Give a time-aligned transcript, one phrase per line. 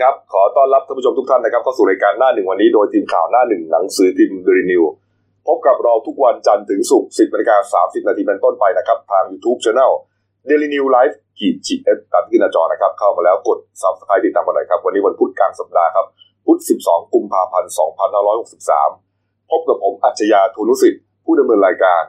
[0.00, 4.82] ครับ ขอต้อนรับท่านผู้ชมทุกท่านนะครับเข้าสู่รายการหน้าหนึ่งวันนี้โดยทีมข่าวหน้าหนึ่งหนังสือพิมพ์เดลินิว
[5.46, 9.92] พบกับเราทุกวันจันทร์ถึงศุกร์10นาฬิกา30นาทีเป็นต้นไปนะครับ ทาง YouTube Channel
[10.48, 16.06] Daily New Life ขีดจีเอสตามที่หน้าจอนะครับ เข้ามาแล้วกด Subscribe ติดตามกันหน่อยครับ วันนี้วันพุธกลางสัปดาห์ครับ
[16.46, 17.72] พุธ12กุมภาพันธ์
[18.60, 22.02] 2563พบกับผมอัจฉริยะทุนุสิทธิ์ผู้ดำเนินรายการ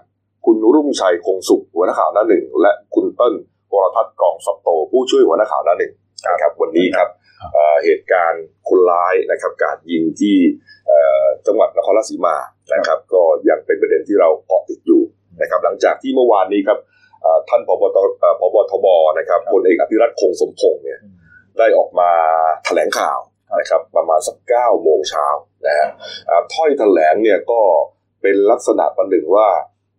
[0.46, 3.34] คุณรุ่งชัยคงสุขหัวหน้าข่าวหน้าหนึ่งและคุณเติ้ล
[3.71, 5.92] วรทัศน์กองสับโต ผู้ช่วยหัวหน้าข่าวหน้าหนึ่ง
[6.34, 7.10] นะครับวันนี้ครับ
[7.54, 10.38] เอ่อเหตุการณ์คนร้ายนะครับการยิงที่
[10.88, 12.36] เอ่อจังหวัดนครราชสีมา
[12.74, 15.02] นะครับ ก็ยังเป็นประเด็นที่เราเกาะติดอยู่
[15.42, 16.78] นะครับ หลังจากที่เมื่อวานนี้ครับ
[17.21, 21.00] เอ่อท่านพบตเอ่อพบทบนะครับพลเอกอภิรัตคงสมพงษ์เนี่ย
[21.57, 22.12] ได้ออกมา
[22.65, 23.20] แถลงข่าว
[23.60, 25.28] นะครับประมาณสักเก้าโมงเช้า
[25.68, 25.89] นะฮะ
[26.29, 27.62] อ่าถ้อยแถลงเนี่ยก็
[28.21, 29.50] เป็นลักษณะประหนึ่งว่า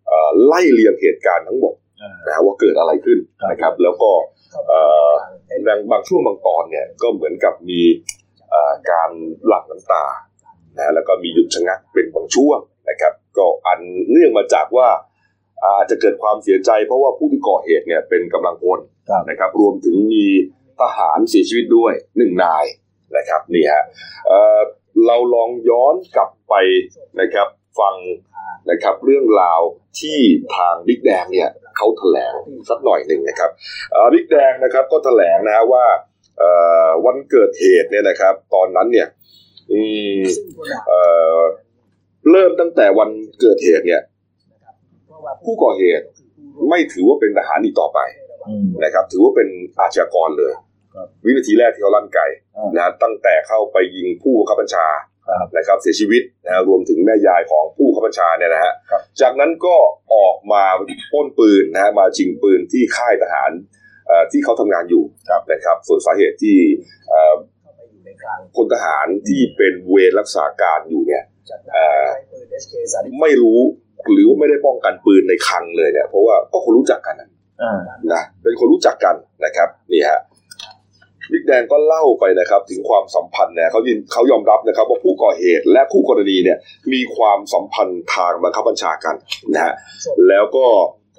[0.07, 1.73] เอ่อไล่เรียงเหตุการณ์ทั้งหมด
[2.25, 3.19] นะว่าเกิดอะไรขึ้น
[3.51, 4.11] นะครับ แล้วก็
[4.67, 5.11] เอ่อ
[5.67, 7.81] บางบางช่วงบางตอนเนี่ยก็เหมือนกับมี
[8.49, 9.09] เอ่อการ
[9.47, 10.05] หลั่งน้ำตา
[10.77, 13.79] นะแล้วก็มีหยุดชะงักเป็นบางช่วงนะครับ ก็อัน
[14.11, 14.89] เนื่องมาจากว่า
[15.63, 20.25] อาจจะเกิดความเสียใจ เพราะว่าผู้ที่ก่อเหตุเนี่ยเป็นกำลังพลครับนะครับ รวมถึงมี
[20.81, 22.65] ทหารเสียชีวิตด้วยหนึ่งนาย
[23.17, 23.83] นะครับนี่ฮะ
[24.27, 24.59] เอ่อ
[25.05, 26.53] เราลองย้อนกลับไป
[27.19, 27.47] นะครับ
[27.79, 27.95] ฟัง
[28.69, 29.61] นะครับเรื่องราว
[29.99, 30.19] ที่
[30.55, 32.33] ทางบิ๊กแดงเนี่ย เขาแถลง
[32.69, 33.51] สักหน่อยหนึ่งนะครับ
[34.13, 35.85] บิ๊กแดงนะครับก็แถลงนะว่า
[36.37, 36.49] เอ่
[36.87, 39.07] อวันเกิดเหตุเนี่ยนะครับ ตอนนั้นเนี่ย
[39.71, 39.79] อื
[40.19, 40.21] ม
[40.87, 41.01] เอ่
[41.37, 41.39] อ
[42.31, 43.09] เริ่มตั้งแต่วัน
[43.41, 44.01] เกิดเหตุเนี่ย
[45.45, 46.05] ผู้ก่อเหตุ
[46.69, 47.99] ไม่ถือว่าเป็นทหารอีกต่อไป
[48.47, 50.53] อืมนะครับ ถือว่าเป็นอาชญากรเลย
[50.95, 52.19] ครับวินาทีแรกที่เขาลั่นไก
[52.55, 55.12] อ่านนะตั้งแต่เข้าไปยิงผู้บังคับบัญชาครับ
[55.57, 59.75] นะครับเสียชีวิตนะฮะรวมถึงแม่ยายของผู้บังคับบัญชาเนี่ยนะฮะครับจากนั้นก็
[60.15, 60.63] ออกมา
[61.11, 63.51] ปล้นปืนนะฮะมาชิงปืนที่ค่ายทหาร
[64.07, 66.57] เอ่อที่เขาทำงานอยู่ครับนะครับ ส่วนสาเหตุที่
[67.09, 67.35] เอ่อ
[68.55, 71.23] พลทหารที่เป็นเวรรักษาการอยู่เนี่ย
[71.73, 72.07] เอ่อ
[73.21, 73.59] ไม่รู้
[74.11, 77.29] หรือว่าไม่ได้ป้องกันปืนในคลังเลยเนี่ยเพราะว่าก็คนรู้จักกันนะ
[77.61, 77.79] อ่า
[78.13, 80.19] นะเป็นคนรู้จักกันนะครับนี่ฮะ
[81.31, 86.57] บิ๊กแดงก็เล่าไปนะครับ ถึงความสัมพันธ์เนี่ยเขายินเขายอมรับนะครับ ว่าผู้ก่อเหตุและคู่กรณีเนี่ย
[86.93, 89.15] มีความสัมพันธ์ทางบังคับบัญชากัน
[89.53, 89.73] นะฮะ
[90.27, 90.65] แล้วก็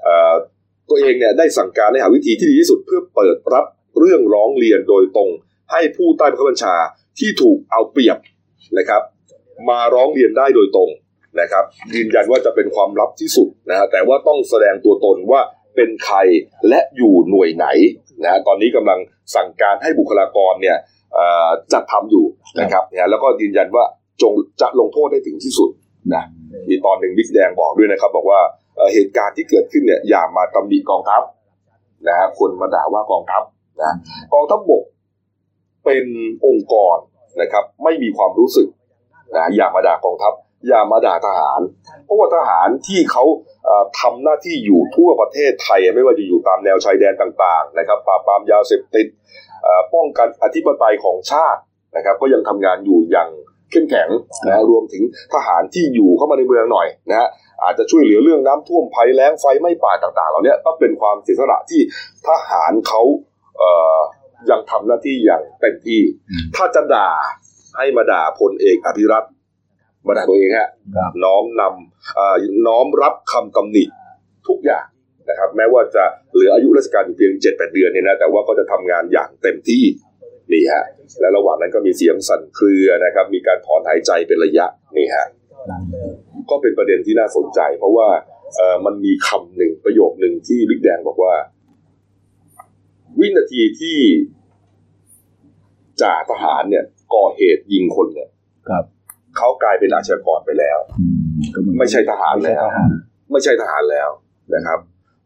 [0.04, 0.34] เอ่อ
[0.90, 3.66] ตัวเองเนี่ยได้สั่งการให้หาวิธีที่ดีที่สุดเพื่อเปิดรับ
[3.98, 5.30] เรื่องร้องเรียนโดยตรง
[5.72, 6.74] ให้ผู้ใต้บังคับบัญชา
[7.18, 8.18] ที่ถูกเอาเปรียบ
[8.78, 9.02] นะครับ
[9.70, 10.90] มาร้องเรียนได้โดยตรง
[11.40, 11.64] นะครับ
[11.94, 15.40] ยืนยันว่าจะเป็นความลับที่สุดนะฮะแต่ว่าต้องแสดงตัวตนว่า
[15.76, 16.16] เป็นใคร
[16.68, 17.66] และอยู่หน่วยไหน
[18.24, 18.98] นะตอนนี้กำลัง
[19.34, 20.76] สั่งการให้บุคลากรเนี่ย
[21.72, 22.24] จัดทำอยู่
[22.60, 23.84] นะครับนะแล้วก็ยืนยันว่า
[24.22, 25.70] จงจะลงโทษได้ถึงที่สุด
[26.14, 26.24] นะ
[26.68, 28.40] มีตอนหนึ่งบิ๊กแดงบอกด้วยนะครับ บอกว่า
[28.94, 31.22] เหตุการณ์ที่เกิดขึ้นเนี่ยอย่ามาตำหนิกองทัพ
[32.08, 33.42] นะฮะคนมาด่าว่ากองทัพ
[33.82, 33.94] นะ
[34.34, 34.84] กองทัพบก
[35.84, 36.04] เป็น
[36.46, 36.96] องค์กร
[37.40, 38.68] นะครับ ไม่มีความรู้สึก
[39.36, 40.32] นะอย่ามาด่ากองทัพ
[40.66, 41.60] อย่ามาด่าทหาร
[42.04, 43.24] เพราะว่าทหารที่เขา
[43.64, 49.06] เอ่อทำหน้าที่อยู่ทั่วประเทศไทย ไม่ว่าจะอยู่ตามแนวชายแดนต่างๆนะครับปราบปรามยาเสพติด
[49.62, 51.60] เอ่อป้องกันอธิปไตยของชาติ
[51.96, 53.30] นะครับ ก็ยังทำงานอยู่อย่าง
[53.70, 54.08] เข้มแข็ง
[54.46, 55.02] นะรวมถึง
[55.34, 57.28] ทหารที่อยู่เข้ามาในเมืองหน่อยนะฮะ
[57.62, 61.80] อาจจะช่วยเหลือเรื่องน้ำท่วมภัยแล้งไฟไหม้ป่าต่างๆ เหล่านี้ก็เป็นความเสียสละที่
[62.26, 63.00] ทหารเขา
[63.58, 63.98] เอ่อ
[64.50, 66.00] ยังทำหน้าที่อย่างเต็มที่
[66.56, 67.10] ถ้าจะด่า
[67.76, 69.24] ให้มาด่าพลเอกอภิรัต
[70.04, 73.84] น์มาด่าตัวเองฮะครับน้อมนำเอ่อน้อมรับคำตำหนิ
[74.48, 74.86] ทุกอย่าง
[75.28, 76.04] นะครับ แม้ว่าจะ
[76.34, 79.84] เหลืออายุราชการอยู่เพียงเจ็ดแปดเดือนเนี่ยนะแต่ว่าก็จะทำงานอย่างเต็มที่
[80.52, 80.84] นี่ฮะ
[81.20, 84.66] และระหว่างนั้นก็มีเสียงสั่นเครือนะครับ มีการถอนหายใจเป็นระยะ
[84.96, 85.26] นี่ฮะ
[86.50, 88.08] ก็เป็นประเด็นที่น่าสนใจ เพราะว่า
[88.56, 91.34] เอ่อมันมีคำหนึ่งประโยคหนึ่งที่บิ๊กแดงบอกว่า
[93.18, 93.98] วินาทีที่
[96.00, 98.30] จ่าทหารเนี่ย ก่อเหตุยิงคนเนี่ย
[98.68, 98.84] ครับ
[99.36, 102.90] เขากลายเป็นอาชญากรไปแล้วอืมก็เหอนไม่ใช่ทหารไม่ใช่แล้วทหาร
[103.32, 104.08] ไม่ใช่ทหารแล้ว
[104.54, 104.78] นะครับ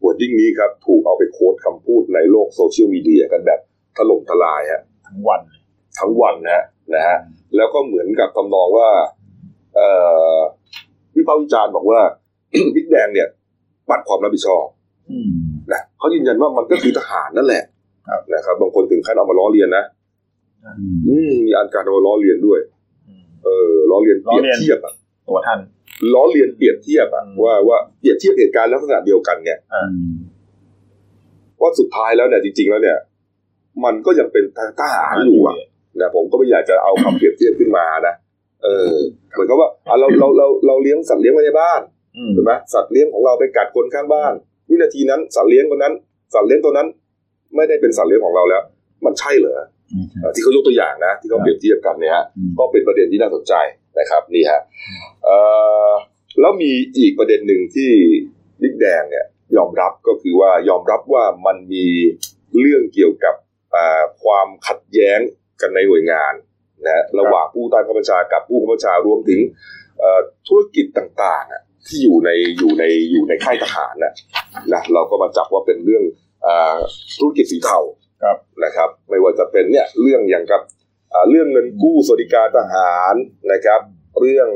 [0.03, 3.59] wording นี้ครับถูกเอาไป quote คำพูดในโลกโซเชียลมีเดียกันแบบ
[3.97, 5.61] ถล่มทลายฮะทั้งวันเลย
[5.99, 7.17] ทั้งวันนะฮะนะฮะ
[7.55, 8.89] แล้วก็เหมือนกับทำนองว่า
[9.75, 9.87] เอ่
[10.35, 10.37] อ
[11.15, 11.99] วิพากษ์วิจารณ์บอกว่า
[12.75, 13.27] บิ๊กแดงเนี่ย
[13.89, 14.65] ปัดความรับผิดชอบ
[15.11, 15.31] อืม
[15.71, 17.63] นะเขายืนยันว่ามันก็คือทหารนั่นแหละ
[18.09, 19.83] ครับนะครับ บางคนถึงขั้นเอามาล้อเลียนนะ
[20.79, 22.78] อืมอืมมีอันการเอามาล้อเลียนด้วยอืม
[23.43, 24.93] เออล้อเลียนเปรียบล้อเลียนเทียบอะ
[25.27, 25.59] ตัวท่าน
[26.13, 29.89] ล้อเลียนเปรียบเทียบอะอืมว่าว่าเปรียบเทียบเหตุการณ์ลักษณะเดียวกันเนี่ยอ่า
[31.61, 32.97] ว่าสุดท้ายแล้วเนี่ยจริง ๆ แล้วเนี่ย
[33.83, 34.43] มันก็ยังเป็น
[34.79, 35.55] ทหารอยู่อะ
[36.01, 38.15] นะผมก็ไม่อยากจะเอาคำเปรียบเทียบขึ้นมานะ
[38.63, 38.97] เออ
[39.33, 41.81] เหมือนกับว่าอะเราเราเราเราเลี้ยงสัตว์เลี้ยงไว้ในบ้าน
[42.17, 44.33] อืมถูกไหมสัตว์เลี้ยงของเราไปกัดคนข้างบ้าน
[44.69, 45.93] วินาทีนั้นสัตว์เลี้ยงคนนั้น
[46.33, 46.87] สัตว์เลี้ยงตัวนั้น
[47.55, 48.63] ไม่ได้เป็นสัตว์เลี้ยงของเราแล้ว
[49.05, 49.77] มันใช่เหรอไม่ใช่เอ่อ
[50.35, 53.53] ที่เขายกตัวอย่างนะที่เขาเปรียบเทียบกันเนี่ยฮะอืมก็เป็นประเด็นที่น่าสนใจ
[53.99, 54.61] นะครับนี่ฮะ
[55.23, 55.37] เอ่
[55.89, 55.91] อ
[56.39, 57.91] แล้วมีอีกประเด็นหนึ่งที่
[58.61, 59.25] บิ๊กแดงเนี่ย
[59.55, 61.85] ยอมรับก็คือว่ายอมรับว่ามันมี
[62.59, 63.35] เรื่องเกี่ยวกับ
[63.75, 65.19] อ่าความขัดแย้ง
[65.61, 66.33] กันในหน่วยงาน
[66.85, 69.39] นะระหว่างผู้ใต้บังคับบัญชากับผู้บังคับบัญชารวมถึง
[69.99, 74.13] เอ่อธุรกิจต่างๆอะที่อยู่ในอยู่ในอยู่ในค่ายทหารนะ
[74.73, 76.03] นะเราก็มาจับว่าเป็นเรื่อง
[76.45, 76.77] อ่า
[77.19, 77.79] ธุรกิจสีเทา
[78.21, 80.61] ครับนะครับ ไม่ว่าจะเป็นเนี่ยเรื่องอย่างกับ
[81.13, 83.13] อ่าเรื่องเงินกู้สวัสดิการทหาร
[83.51, 83.81] นะครับ
[84.19, 84.47] เรื่อง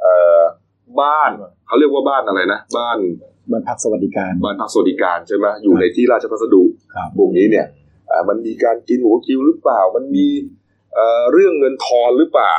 [0.00, 0.42] เอ่อ
[1.00, 1.30] บ้าน
[1.66, 2.98] เขาเรียกว่าบ้านอะไรนะ บ้าน
[3.50, 6.62] บ้านพักสวัสดิการบ้านพักสวัสดิการใช่ไหมอยู่ในที่ราชพัสดุ
[6.94, 7.66] ครับพวกนี้เนี่ย
[8.10, 10.26] อ่ามันมีการกินหัวคิวหรือเปล่า มันมี
[10.94, 12.56] เอ่อเรื่องเงินทอนหรือเปล่า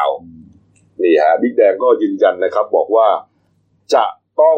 [1.02, 3.08] นี่ฮะบิ๊กแดงก็ยืนยันนะครับ บอกว่า
[3.94, 4.06] จะ
[4.42, 4.58] ต้อง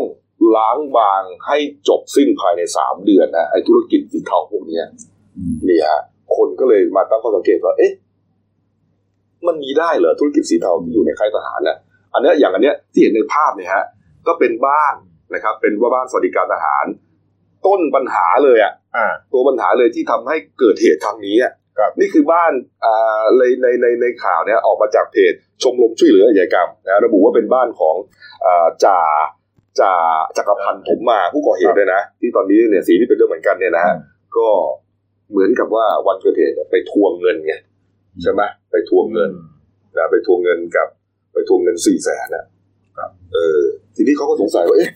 [0.56, 1.58] ล้างบางให้
[1.88, 5.13] จบสิ้นภายในสามเดือนนะไอ้ธุรกิจสีเทาพวกเนี้ยอืม
[5.70, 6.02] นี่ฮะ
[6.36, 7.92] คนก็เลยมาตั้งข้อสังเกตว่าเอ๊ะ
[9.48, 11.78] มันมีได้เหรอธุรกิจสีเทาที่อยู่ในค่ายทหารน่ะ
[12.14, 13.86] อันเนี้ยอย่างอันเนี้ยที่เห็นในภาพเนี่ยฮะ
[14.28, 14.96] ก็เป็นบ้าน
[15.34, 16.86] นะครับ เป็นว่าบ้านสวัสดิการทหาร
[17.66, 22.52] ต้นปัญหาเลยอะอ่าตัวปัญหาเลยที่ทำให้เกิดเหตุครั้งนี้อะครับนี่คือบ้าน
[22.86, 25.34] อ่าในในในในข่าวเนี่ยออกมาจากเพจ
[25.64, 27.96] ชมรมช่วยเหลืออาชญากรรมนะระบุว่าเป็นบ้านของ
[28.46, 29.00] อ่าจ่า
[29.80, 29.94] จ่า
[30.38, 33.94] จักรพันธ์ผมมาผู้ก่อเหตุด้วยนะ ที่ตอนนี้เนี่ยสีที่เป็นเรื่องเหมือนกันเนี่ยนะฮะ
[34.38, 34.48] ก็
[35.32, 37.54] เหมือนกับว่าวันเกิดเหตุเนี่ยไปทวงเงินไง
[38.22, 38.42] ใช่ไหม
[38.72, 39.32] ไปทวงเงิน
[39.98, 40.88] นะไปทวงเงินกับ
[41.34, 42.46] ไปทวงเงินสี่แสนนะ
[43.34, 43.62] เออ
[43.96, 44.92] ทีนี้เขาก็สงสัยว่าเอ๊ะ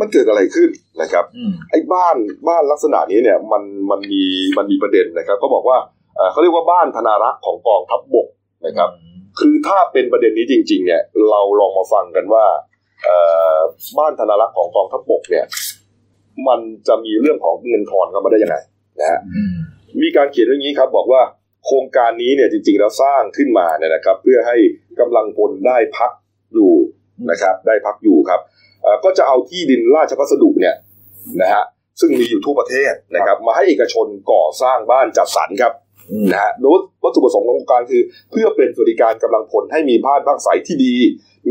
[0.00, 0.68] มันเกิดอะไรขึ้น
[1.02, 2.16] นะครับอืมไอ้บ้าน
[2.48, 4.22] บ้านลักษณะนี้เนี่ย มันมันมี
[4.56, 5.78] มันมีประเด็นนะครับ ก็บอกว่า
[6.16, 8.28] เอ่อเขาเรียกว่าบ้านธนารักษ์ของกองทัพบก
[8.66, 8.90] นะครับ
[9.40, 12.44] คือถ้าเป็นประเด็นนี้จริง ๆ เนี่ย เราลองมาฟังกันว่า
[13.04, 13.16] เอ่
[13.56, 13.58] อ
[13.98, 15.44] บ้านธนารักษ์ของกองทัพบกเนี่ย
[16.48, 18.56] มันจะมีเรื่องของเงินทอนเข้ามาได้ยังไง
[18.98, 19.54] นะฮะอืม
[20.02, 21.22] มีการเขียนเรื่องนี้ครับบอกว่า
[21.66, 24.56] โครงการนี้เนี่ยจริงๆแล้วสร้างขึ้นมาเนี่ยนะครับ เพื่อให้
[25.00, 26.10] กำลังพลได้พัก
[26.54, 26.72] อยู่
[27.30, 28.40] นะครับ ได้พักอยู่ครับ
[28.82, 30.74] เอ่อก็จะเอาที่ดินราชพัสดุเนี่ย
[31.42, 31.64] นะฮะ
[32.00, 35.72] ซึ่งมีอยู่ทั่วประเทศนะครับ มาให้เอกชนก่อสร้างบ้านจัดสรรครับ
[36.10, 40.94] อืมนะฮะโดยวัตถุประสงค์ของโครงการคือ เพื่อเป็นสวัสดิการกำลังพลให้มีบ้านพักอาศัยที่ดี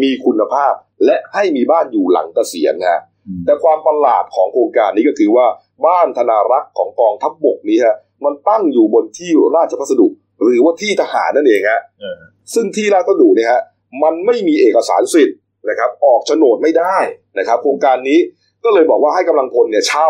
[0.01, 0.73] มีคุณภาพ
[1.05, 5.45] และให้มีบ้านอยู่หลังเกษียณนะฮะอืมแต่ความประหลาดของโครงการนี้ก็คือว่า
[5.85, 7.95] บ้านธนารักษ์ของกองทัพบบกนี้ฮะ
[8.25, 10.07] มันตั้งอยู่บนที่ราชพัสดุ
[10.43, 12.15] หรือว่าที่ทหารนั่นเองฮะเออ
[12.53, 13.61] ซึ่งที่ราชพัสดุเนี่ยฮะ
[14.03, 15.37] มันไม่มีเอกสารสิทธิ์
[15.69, 16.97] นะครับ ออกโฉนดไม่ได้
[17.39, 18.19] นะครับ โครงการนี้
[18.63, 20.09] ก็เลยบอกว่าให้กำลังพลเนี่ยเช่า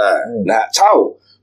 [0.00, 0.92] อ่านะฮะเช่า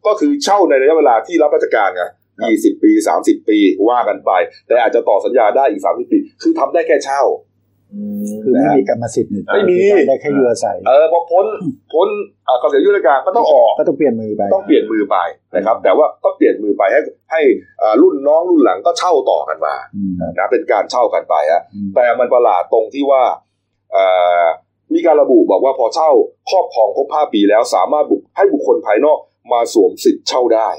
[0.05, 2.03] ก็คือเช่าในระยะเวลาที่รับราชการไง
[2.45, 3.57] ยี่สิบปีสามสิบปี
[3.89, 4.31] ว่ากันไป
[4.67, 7.52] แต่อาจจะต่อสัญญาได้อีกสามสิบปี คือทำได้แค่เช่าอืม
[8.43, 9.75] คือไม่มีกรรมสิทธิ์นี่ไม่มี
[10.07, 11.45] ได้แค่อยู่อาศัยเออพอพ้น
[11.93, 12.07] พ้น
[12.47, 15.17] อ่าเกษียณอายุราชการก็ต้องออกก็ต้องเปลี่ยนมือไปต้องเปลี่ยนมือไป
[15.55, 16.99] นะครับ แต่ว่าก็เปลี่ยนมือไปให้
[17.31, 17.41] ให้
[17.81, 23.23] อ่ารุ่นน้องรุ่นหลังก็เช่าต่อกันมาอืมนะเป็นการเช่ากันไปฮะอืมแต่มันประหลาดตรงที่ว่า
[23.93, 24.05] เอ่
[24.41, 24.43] อ
[24.93, 26.09] มีการระบุบอกว่าพอเช่า
[26.49, 29.19] ครอบครองครบ5ปีแล้วสามารถบุกให้บุคคลภายนอก
[29.51, 30.69] มาสวมสิทธิ์เช่าได้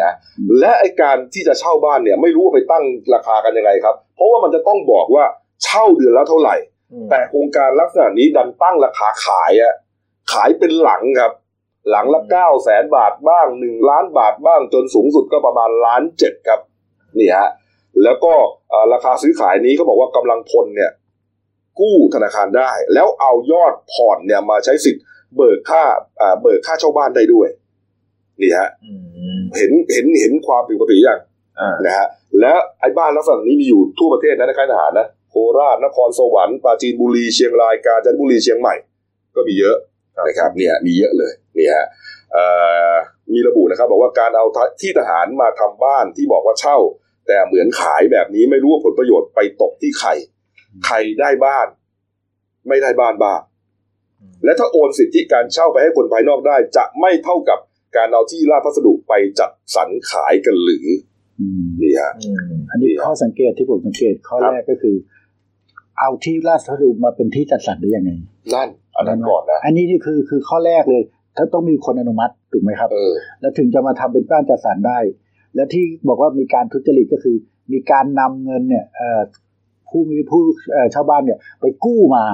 [0.00, 0.12] นะ
[0.58, 2.84] และไอการที่จะเช่าบ้านเนี่ยไม่รู้ว่าไปตั้ง
[3.14, 5.24] ราคากันยังไงครับ เพราะว่ามันจะต้องบอกว่า
[5.62, 6.56] เช่าเดือนละเท่าไหร่
[6.92, 9.74] อืมแต่โครงการลักษณะนี้ดันตั้งราคาขายอะ
[10.32, 11.32] ขายเป็นหลังครับ
[11.90, 16.60] หลังละเก้าแสนบาทบ้างหนึ่งล้านบาทบ้างจนสูงสุดก็ประมาณล้านเจ็ดครับ
[17.18, 17.48] นี่ฮะ
[18.02, 18.34] แล้วก็
[18.68, 20.90] เอ่อราคาซื้อขายนี้เขาบอกว่ากำลังพลเนี่ย
[21.80, 25.04] กู้ธนาคารได้ แล้วเอายอดผ่อนเนี่ยมาใช้สิทธิ์
[25.36, 25.82] เบิกค่า
[26.20, 27.48] อ่าเบิกค่าเช่าบ้านได้ด้วย
[28.42, 28.92] นี่ฮะอื
[29.38, 31.20] มเห็นเห็นเห็นความผิดปกติอย่าง
[31.60, 32.06] อ่านะฮะ
[32.40, 38.74] แล้วไอ้บ้านลักษณะนี้มีอยู่ทั่วประเทศนะในค่ายทหารนะ โคราชนครสวรรค์ปราจีนบุรีเชียงรายกาญจนบุรีเชียงใหม่
[39.36, 39.76] ก็มีเยอะ
[40.28, 41.86] นะครับเนี่ยมีเยอะเลยเนี่ยฮะ
[42.32, 42.44] เอ่
[42.92, 42.94] อ
[43.32, 44.46] มีระบุนะครับ บอกว่าการเอา
[44.80, 46.78] ที่ทหารมาทำบ้านที่บอกว่าเช่า
[47.26, 50.10] แต่เหมือนขายแบบนี้ไม่รู้ว่าผลประโยชน์ไปตกที่ใคร
[50.86, 51.66] ใครได้บ้าน
[52.68, 53.40] ไม่ได้บ้านบ้าง
[54.44, 57.58] และถ้าโอนสิทธิการเช่าไปให้คนภายนอกได้ จะไม่เท่ากับ
[57.96, 60.86] การเอาที่ราชพัสดุไปจัดสรรขายกันหรือ
[61.40, 64.96] อืมนี่ฮะอืมอันนี้ข้อสังเกตที่ผมสังเกตข้อครับแรกก็คือ
[65.98, 68.10] เอาที่ราชพัสดุมาเป็นที่จัดสรรได้ยังไง
[68.54, 71.02] นั่นอันนั้นก่อนนะอันนี้นี่คือคือข้อแรกเลย
[71.36, 74.98] ถ้าต้องมีคนอนุมัติถูกไหมครับเออแล้วถึงจะมาทำเป็นบ้านจัดสรรได้
[75.54, 77.36] แล้วที่บอกว่ามีการทุจริตก็คือ
[77.72, 79.20] มีการนำเงินเนี่ยเอ่อ
[79.88, 80.40] ผู้มีผู้
[80.72, 82.24] เอ่อชาวบ้านเนี่ย ไปกู้มา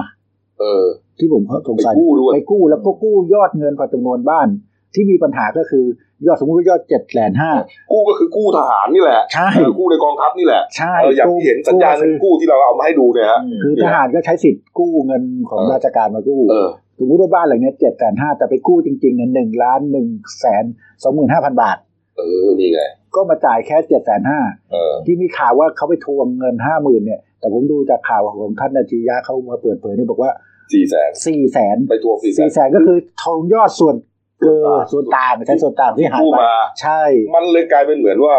[0.59, 0.85] เออ
[1.19, 4.47] ที่ผมสงสัยไปกู้ด้วยไปกู้แล้วก็กู้ยอดเงินกว่าจำนวนบ้าน
[4.93, 5.85] ที่มีปัญหาก็คือ
[6.27, 7.51] ยอดสมมติว่ายอดเจ็ดแสนห้า
[7.91, 20.07] กู้ก็คือกู้ทหารนี่แหละใช่เออกู้ในกองทัพนี่แหละใช่เอออย่างที่เห็นสัญญาเงินกู้ที่เราเอามาให้ดูเนี่ยฮะคือทหารก็ใช้สิทธิ์กู้เงินของเออราชการมากู้เออสมมติว่าบ้านหลังเนี้เจ็ดแสนห้าแต่ไปกู้จริงๆเนี่ยหนึ่งล้านหนึ่ง
[20.39, 20.63] แสน
[21.03, 21.77] สองหมื่นห้าพันบาท
[22.17, 22.81] เออนี่ไง
[23.15, 24.39] ก็มาจ่ายแค่เจ็ดแสนห้า
[24.71, 30.31] เออที่มีข่าวว่าเขาไปทวงเงินห้าหมื่นเนี่ย แต่ผมดูจากข่าวของท่านอาชียะเขามาเปิดเผยเนี่ยบอกว่า
[30.73, 33.95] สี่แสนสี่แสนไปทวงสี่แสสี่นแสนก็คือทองยอดส่วน
[34.41, 37.01] เกินส่วนต่างใช้ส่วนต่างที่หายกู้ไปมาใช่
[37.35, 38.35] มันเลยกลายเป็นเหมือนว่า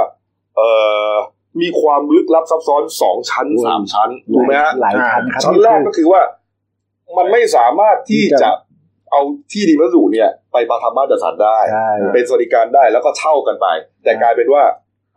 [0.56, 0.68] เอ่
[1.10, 1.12] อ
[1.60, 6.20] มีความลึกลับซับซ้อนสองชั้นสามชั้นถูกไหมฮะหลายชั้นครับชั้นแรกก็คือว่า
[7.18, 8.48] มันไม่สามารถที่จะ
[9.10, 9.20] เอา
[9.52, 13.66] ที่ดินวัสดุเนี่ย ไปมาทำบ้านจัดสรรได้ใช่เป็นสวัสดิการได้แล้วก็เช่ากันไป
[14.04, 14.62] แต่กลายเป็นว่า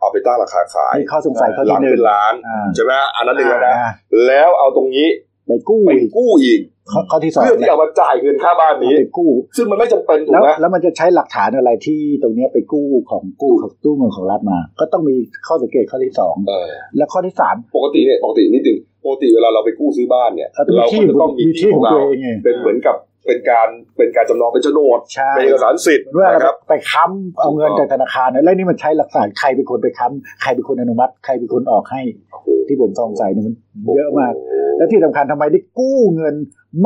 [0.00, 3.90] เอาไปตั้งราคาขายมีข้อสงสัยข้อหลัที่งหนึ่งเป็นล้านอ่าใช่ไหมอันนั้นหนึ่งแล้วนะอ่า
[4.26, 5.08] แล้วเอาตรงนี้
[5.46, 6.60] ไปกู้ไปอีกกู้อีก
[6.90, 15.14] ข้อข้อที่สองเพื่อที่เอามาจ่ายเงินค่าบ้านนี้ไปกู้ ซึ่งมันไม่จำเป็นถูกแล้วไหมแล้วมันจะใช้หลักฐานอะไรที่ตรงเนี้ยไปกู้ของกู้ของตู้เงินของรัฐมา ก็ต้องมี
[15.46, 22.96] ข้อสังเกตข้อที่สองเออแล้วข้อที่สามปกติเนี่ยปกตินิดนึงปกติเวลาเราไปกู้ซื้อบ้านเนี่ยเราต้องมีเราที่ก็จะต้องมีมีที่ที่ขขอองงเราตัวเองไงเป็นเหมือนกับ
[23.26, 32.02] เป็นการเป็นการจำนองเป็นโฉนดใช่เป็นเอกสารสิทธิ์เมื่อนะครับไปค้ำเอาเงินจากธนาคารเนี่ยแล้วนี่มันใช้หลักฐานใครเป็นคนไปค้ำใครเป็นคนอนุมัติ ใครเป็นคนออกให้
[32.32, 33.54] โอ้โหที่ผมสงสัยเนี่ยมัน
[33.96, 36.34] เยอะมากโโหและที่สำคัญทำไมได้กู้เงิน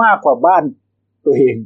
[0.03, 0.63] มากกว่าบ้าน
[1.27, 1.57] ตัวเอง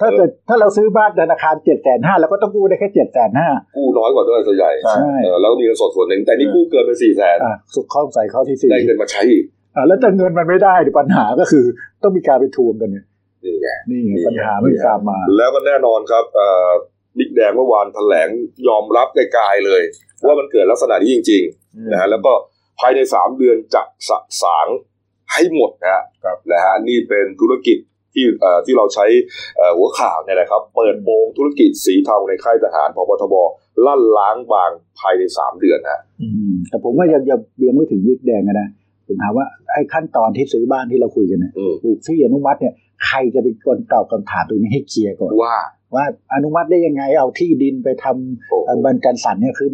[0.00, 9.44] ถ้าเออเกิดถ้าเราซื้อบ้านธนาคารเจ็ดแสนห้าเราก็ต้องกู้ได้แค่เจ็ดแสนห้ากู้น้อยกว่าด้วยส่วนใหญ่ใช่เออแล้วมีเงินสดส่วนหนึ่งแต่นี่กู้เกินไปสี่แสนอะสุดข้อสงสัยข้อที่สี่ได้เงินมาใช้อีก
[9.76, 11.64] อะแล้วแต่เงินมันไม่ได้ดิปัญหาก็คือ
[12.02, 13.04] ต้องมีการไปทวงกันเนี่ย
[13.44, 16.70] นี่ไงนี่ไงนี่ไงปัญหาไม่ตามมา แล้วก็แน่นอนครับเอ่อ
[17.18, 18.28] บิ๊กแดงเมื่อวานแถลง
[18.68, 19.82] ยอมรับไกลๆเลย
[20.24, 22.32] ว่ามันเกิดลักษณะนี้จริงๆนะฮะแล้วก็
[22.80, 24.66] ภายในสามเดือนจะสะสาง
[25.32, 27.78] ให้หมดนะฮะครับนะฮะนี่เป็นธุรกิจ
[28.14, 29.06] ที่เอ่อที่เราใช้
[29.56, 33.34] เอ่อหัวข่าวเนี่ยนะครับ เปิดโปงธุรกิจสีเทาในค่ายทหารพบทบ
[33.86, 38.68] ลั่นล้างบางภายในสามเดือนฮะอืมแต่ผมว่ายังยังยังไม่ถึงวิกแดงอะนะ
[39.06, 42.74] ผมถามว่าไอ้ขั้นตอนที่ซื้อบ้านที่เราคุยกันเนี่ยอืมปลูกที่อนุมัติเนี่ย
[43.06, 45.56] ใครจะเป็นคนตอบคำถามตรงนี้ให้เคลียร์ก่อนว่า
[45.94, 46.04] ว่า
[46.34, 49.68] อนุมัติได้ยังไงเอาที่ดินไปทำโอ้โหเอ่อบันการสันเนี่ยคือ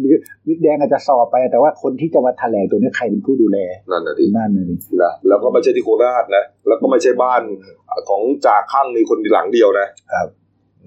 [0.47, 3.57] วิกแดงอาจจะสอบไป แต่ว่าคนที่จะมาแถลงตัวนี้ใครเป็นผู้ดูแล
[3.91, 4.65] นั่นนะทีนั่นเลย
[5.01, 7.41] นะแล้วก็ไม่ใช่ที่โคราชนะแล้วก็ไม่ใช่บ้าน
[8.09, 9.87] ของจ่าข้างมีคนหลังเดียวนะ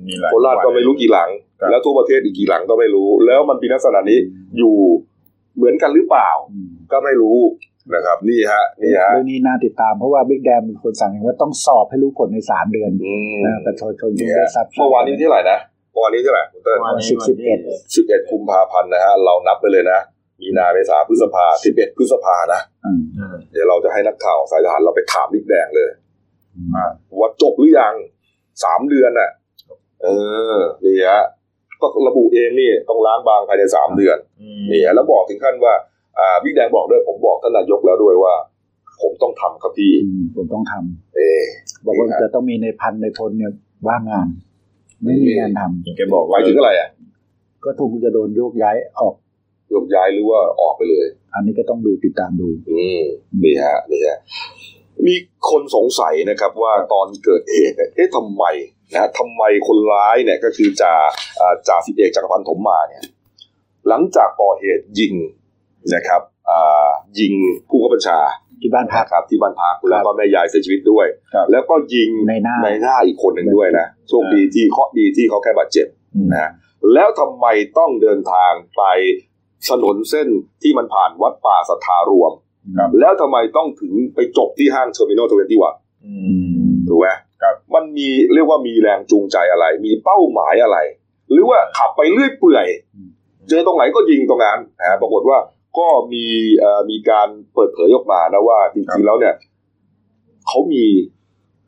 [0.07, 1.31] มีหลายโคราชก็ไม่รู้กี่หลัง
[1.61, 4.19] ครับแล้วทั่วประเทศอีกกี่หลังก็ไม่รู้ แล้วมันมีลักษณะนี้
[4.59, 4.75] อยู่
[5.57, 7.39] เหมือนกันหรือเปล่าอืมก็ไม่รู้
[7.95, 15.59] นะครับ นี่ฮะนี่ฮะเรื่องนี้น่าติดตามเพราะว่าบิ๊กแดงเป็นคนสั่งเองว่าต้องสอบให้รู้ผลในสามเดือนอืมนะประชาชนเนี่จะยได้ทราบเมื่อวานนี้เท่าไหร่นะ
[15.93, 17.59] เมื่อวานนี้เท่าไหร่คุณเติ้ลวันนี้สิบสิบเอ็ด
[17.95, 20.01] สิบเอ็ดกุมภาพันธ์นะฮะเรานับไปเลยนะ
[20.41, 25.91] มีนาเมษาพฤษภาสิบเอ็ดพฤษภานะอืมอืมเดี๋ยวเราจะให้นักข่าวสายทหารเราไปถามบิ๊กแดงเลย
[26.75, 27.95] อ่าว่าจบหรือยัง
[28.65, 29.31] สามเดือนน่ะ
[30.03, 30.07] เอ
[30.55, 31.23] อนี่ฮะ
[31.81, 35.90] ก็ระบุเองนี่ต้องล้างบางภายในสามเดือนอืมนี่ฮะแล้วบอกถึงขั้นว่าอ่า
[36.43, 38.35] บิ๊กแดงบอกด้วยผมบอกท่านนายกแล้วด้วยว่า
[39.03, 41.41] ผมต้องทำครับพี่อืมผมต้องทำเออ
[41.87, 43.53] บอกว่านี่ฮะจะต้องมีในพันในพลเนี่ย
[43.89, 44.29] ว่างงาน
[45.03, 46.89] ไม่มีงานทำเห็นแกบอกหมายถึงอะไรอะ
[47.65, 49.15] ก็ถูกจะโดนโยกย้ายออก
[49.75, 53.03] ยกย้ายหรือว่าออกไปเลย อันนี้ก็ต้องดูติดตามดู อืม
[53.43, 54.19] นี่ฮะนี่ฮะ
[55.07, 55.15] มี
[55.51, 58.45] คนสงสัยนะครับว่าตอนเกิดเหตุเนี่ยเอ๊ะทำไม
[58.93, 60.95] นะฮะทำไมคนร้ายเนี่ยก็คือจ่า
[61.41, 63.05] อ่าจ่าสิบเอกจักรพันธ์ถมมาเนี่ย
[63.89, 65.15] หลังจากก่อเหตุยิง
[65.95, 67.33] นะครับอ่ายิง
[67.69, 68.19] ผู้บังคับบัญชา
[68.61, 76.51] ที่บ้านพักนะครับ ที่บ้านพักแล้วก็แม่ยายเสียชีวิตด้วยครับแล้วก็ยิงนายหน้านายหน้าอีกคนหนึ่งด้วยนะโชคดีที่เคราะห์ดีที่เขาแค่บาดเจ็บอืมนะฮะ
[76.93, 77.47] แล้วทำไม
[77.79, 78.83] ต้องเดินทางไป
[79.69, 80.29] ถนนเส้น
[80.63, 82.33] ที่มันผ่านวัดป่าศรัทธารวม
[82.79, 85.75] ครับแล้วทำไมต้องถึงไปจบที่ห้าง Terminal Twenty One
[86.07, 86.15] อื
[86.69, 87.09] มถูกไหม
[87.43, 90.79] ครับมันมีเรียกว่ามีแรงจูงใจอะไร มีเป้าหมายอะไร
[91.31, 93.09] หรือว่าขับไปเรื่อยเปื่อยอืม
[93.49, 95.39] เจอตรงไหนก็ยิงตรงนั้นนะฮะปรากฏว่า
[95.79, 96.25] ก็มี
[96.59, 99.35] เอ่อมีการเปิดเผยออกมานะว่าจริงๆแล้วเนี่ย
[100.49, 100.85] เขามี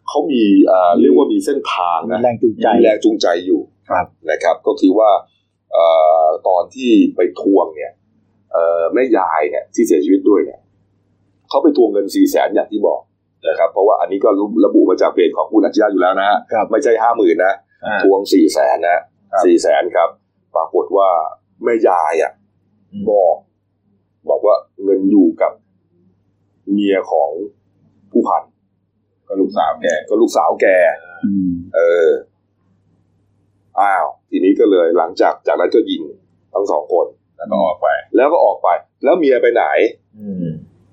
[0.09, 5.11] เขามีเอ่อเรียกว่ามีเส้นทางมีนะแรงจูงใจมีแรงจูงใจอยู่ครับนะครับ ก็คือว่า
[5.73, 5.87] เอ่
[6.25, 7.93] อตอนที่ไปทวงเนี่ย
[8.53, 10.61] เอ่อแม่ยายเนี่ยที่เสียชีวิตด้วยเนี่ย
[11.49, 13.01] เขาไปทวงเงินสี่แสนอย่างที่บอก
[13.49, 14.29] นะครับ เพราะว่าอันนี้ก็
[14.65, 17.55] ระบุมาจากเพจของคุณอัจฉริยะอยู่แล้วนะฮะครับไม่ใช่ห้าหมื่นนะ
[17.85, 18.99] อ่าทวงสี่แสนนะ
[19.33, 20.09] ครับสี่แสนครับ
[20.57, 21.09] ปรากฏว่า
[21.65, 22.33] แม่ยายอะ
[22.93, 23.37] อืมบอก
[24.31, 25.53] บอกว่าเงินอยู่กับ
[26.73, 27.31] เมียของ
[28.11, 28.43] ผู้พัน
[29.29, 30.67] ก็ลูกสาวแกก็ลูกสาวแก
[31.25, 32.09] อืมเออ
[33.81, 36.03] อ้าว ทีนี้ก็เลยหลังจากจากนั้นก็ยิง
[36.55, 38.69] ทั้งสองคนแล้วก็ออกไป แล้วก็ออกไป
[39.05, 39.65] แล้วเมียไปไหน
[40.19, 40.47] อืม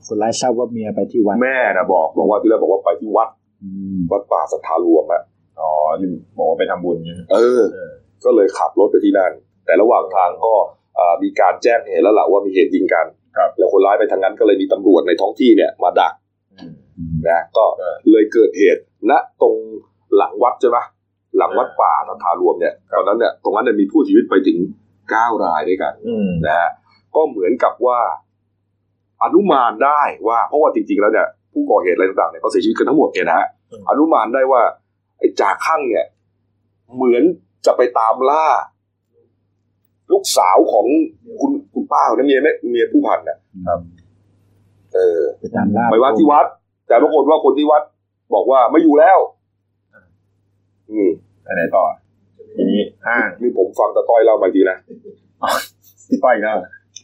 [0.08, 3.30] คนร้ายทราบว่าเมียไปที่วัดแม่นะบอกบอกว่าที่แรกบอกว่าไปที่วัด
[3.64, 5.24] อืมวัดป่าสัทธารวมอะ
[5.60, 6.08] อ๋อที่
[6.38, 7.94] บอกว่าไปทำบุญใช่ไหมเออเออ
[8.26, 9.32] ก็เลยขับรถไปที่นั่น
[9.66, 10.54] แต่ระหว่างทางก็
[10.98, 13.19] อ่ามีการแจ้งเหตุแล้วล่ะว่ามีเหตุยิงกันครับ
[13.58, 16.14] แล้วคนร้ายไปทางนั้นก็เลยมีตำรวจในท้องที่เนี่ย มาดัก
[16.54, 19.56] อืมอืมนะก็เออเลยเกิดเหตุณตรง
[20.16, 20.78] หลังวัดใช่ไหม
[21.38, 24.58] หลังวัดป่าสัทธารวมเนี่ยตอนนั้นเนี่ยตรงนั้นเนี่ยมีผู้ชีวิตไปถึง
[25.10, 26.70] เก้ารายด้วยกันอืมนะฮะ
[27.16, 28.00] ก็เหมือนกับว่า
[29.24, 34.62] อนุมานได้ว่า เพราะว่าจริงๆแล้วเนี่ย ผู้ก่อเหตุอะไรต่างๆเนี่ยเขาเสียชีวิตกันทั้งหมดเนี่ยนะฮะอืมอนุมานได้ว่า
[35.20, 36.06] ไอ้จ่าข้างเนี่ย
[36.96, 37.24] เหมือน
[37.66, 38.46] จะไปตามล่า
[40.12, 40.86] ลูกสาวของ
[41.40, 41.52] คุณ
[41.90, 43.80] คุณป้าคนนะเมียแม่เมียผู้พันน่ะครับ
[44.94, 46.46] เออไปตามล่าไปว่าที่วัด
[46.88, 47.84] แต่ปรากฏว่าคนที่วัด
[48.34, 49.18] บอกว่าไม่อยู่แล้ว
[50.90, 51.10] อืม
[51.44, 51.86] ไปไหนต่อ
[52.56, 54.78] ทีนี้ห้างนี่ผมฟังตาต้อยเล่ามาอีกทีนะ
[56.10, 56.58] พี่ต้อยแล้ว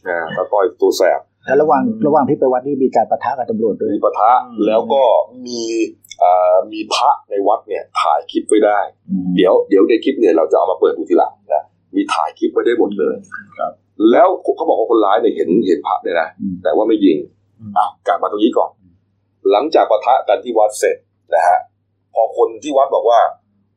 [0.06, 5.02] อ่าตาต้อยตัวแสบแล้วระหว่างระหว่างที่ไปวัดนี่มีการประทะกับตำรวจด้วยมีปะทะอืมแล้วก็
[5.46, 5.62] มี
[6.22, 8.78] อ่ามีพระในวัดเนี่ย ถ่ายคลิปไว้ได้
[9.36, 11.64] เดี๋ยวเดี๋ยวในคลิปเนี่ยเราจะเอามาเปิดดูทีหลังนะ
[11.96, 13.14] มีถ่ายคลิปไว้ได้หมดเลย
[13.58, 13.72] ครับ
[14.10, 17.16] แล้วเขาบอกว่าคนร้ายเนี่ยเห็นเห็นพระเนี่ยนะอืมแต่ว่าไม่ยิง
[17.60, 18.70] อืมอะกลับมาตรงนี้ก่อน
[19.50, 20.96] หลังจากปะทะกันที่วัดเสร็จ
[21.34, 21.58] นะฮะ
[22.14, 23.20] พอคนที่วัดบอกว่า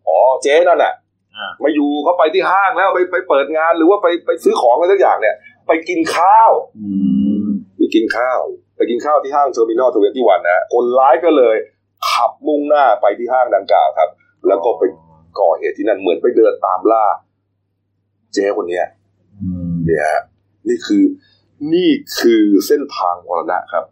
[0.08, 0.94] อ๋อเจ๊นั่นน่ะ
[1.36, 5.36] อ่าไม่อยู่เขาไปที่ห้างแล้วไปไปเปิดงานหรือว่าไปไปซื้อของอะไรสักอย่างเนี่ย
[5.68, 6.88] ไปกินข้าวอื
[7.46, 7.48] ม
[7.78, 8.40] ไปกินข้าว
[8.76, 11.56] ไปกินข้าวที่ห้าง Terminal Twenty One นะฮะคนร้ายก็เลย
[12.12, 14.10] ขับมุ่งหน้าไปที่ห้างดังกล่าวครับ
[14.48, 14.84] แล้วก็ไป
[15.40, 17.06] ก่อเหตุที่นั่นเหมือนไปเดินตามล่า
[18.34, 18.99] เจ๊คนเนี้ยอืม
[19.90, 20.22] เนี่ยฮะ
[20.68, 21.04] นี่คือ
[21.74, 23.86] นี่คือเส้นทางมรณะครับ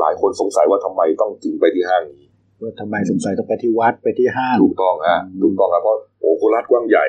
[0.00, 2.24] หลายคนสงสัยว่าทำไมต้องถึงไปที่ห้างนี้
[2.62, 7.06] ว่าทำไมสงสัยต้องไปที่วัดไปที่ห้างถูกต้องฮะอืมถูกต้องครับเพราะโอ้โคราชกว้างใหญ่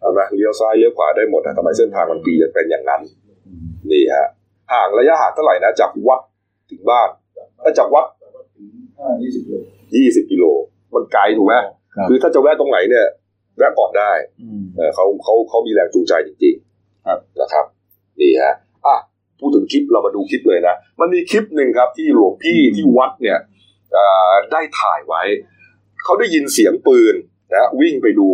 [0.00, 3.00] ใช่ไหมเลี้ยวซ้ายเลี้ยวขวาได้หมดอะทำไมเส้นทางมันปีเป็นอย่างนั้น
[3.46, 4.28] อืมนี่ฮะ
[4.72, 6.20] ห่างระยะห่างเท่าไหร่นะจากวัด
[6.70, 7.08] ถึงบ้าน
[7.62, 8.06] ถ้าจากวัด
[9.96, 10.44] ยี่สิบกิโล
[10.94, 11.54] มันไกลถูกไหม
[11.96, 13.06] ครับคือถ้าจะแวะตรงไหนเนี่ย
[13.58, 14.10] แวะก่อนได้
[14.42, 16.71] อืมเออเขาเขาเขามีแรงจูงใจจริงๆ
[17.06, 17.64] ครับนะครับ
[18.20, 18.54] นี่ฮะ
[18.86, 18.96] อะ
[19.40, 23.38] พูดถึงคลิปเรามาดูคลิปเลยนะมันมีคลิปหนึ่งครับที่หลวงพี่ที่วัดเนี่ย
[23.92, 25.22] เอ่อได้ถ่ายไว้
[26.04, 27.14] เขาได้ยินเสียงปืน
[27.54, 28.28] นะวิ่งไปดู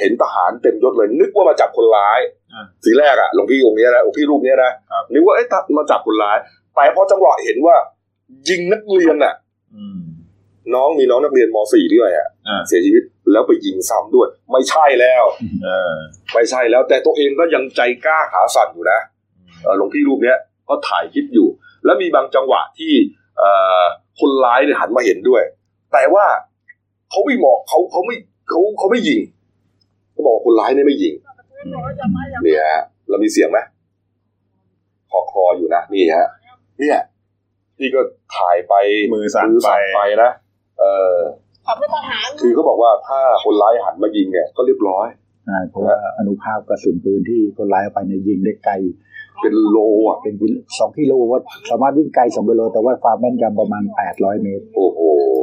[0.00, 2.20] เห็นทหารเต็มยศเลย นึกว่ามาจับคนร้าย
[2.52, 5.46] อ่าทีแรกอะหลวงพี่องค์เนี้ยนะหลวงพี่รูปเนี้ยนะครับนึกว่าเอ๊ะ
[5.78, 6.38] มาจับคนร้าย
[6.74, 7.76] แต่พอจังหวะเห็นว่า
[8.48, 9.34] ยิงนักเรียนอะ
[9.76, 10.00] อืม
[10.74, 15.24] น้องมีน้องนักเรียนม .4 ด้วยอะอ่าเสียชีวิต แล้วไปยิงซ้ำด้วย ไม่ใช่แล้ว
[15.64, 15.94] เออ
[16.34, 19.00] ไม่ใช่แล้ว แต่ตัวเองก็ยังใจกล้าขาสั่นอยู่นะ
[19.62, 20.38] เอ่อหลวงพี่รูปเนี้ย
[20.68, 21.48] ก็ถ่ายคลิปอยู่
[21.84, 22.92] แล้วมีบางจังหวะที่
[23.38, 23.82] เอ่อ
[24.20, 25.42] คนร้ายเนี่ยหันมาเห็นด้วย
[25.92, 26.26] แต่ว่า
[27.10, 28.16] เขาไม่มองเขาเขาไม่
[28.48, 29.20] เขาเขาไม่ยิง
[30.12, 31.14] เขาบอกว่าคนร้ายเนี่ยไม่ยิง
[32.42, 33.58] เนี่ยฮะเรามีเสียงไหม
[35.10, 36.28] คอคลออยู่นะนี่ฮะ
[36.80, 36.98] เนี่ย
[37.80, 38.00] นี่ก็
[38.36, 38.74] ถ่ายไป
[39.12, 40.30] มือสั่นสั่นไปไปนะ
[40.78, 41.16] เออ
[41.68, 45.06] ขับรถทหารคือเขาบอกว่าถ้าคนร้ายหันมายิงเนี่ยก็เรียบร้อย
[45.46, 48.74] ใช่เพราะว่าอนุภาพกระสุนปืนที่คนร้ายเอาไปในยยิงได้ไกล
[49.42, 49.78] เป็นโล
[50.08, 55.00] อะเป็นกิโลสองกิโลว่าสามารถวิ่งไกลสองกิโล แต่ว่าความแม่นยำประมาณแปดร้อยเมตร โอ้โห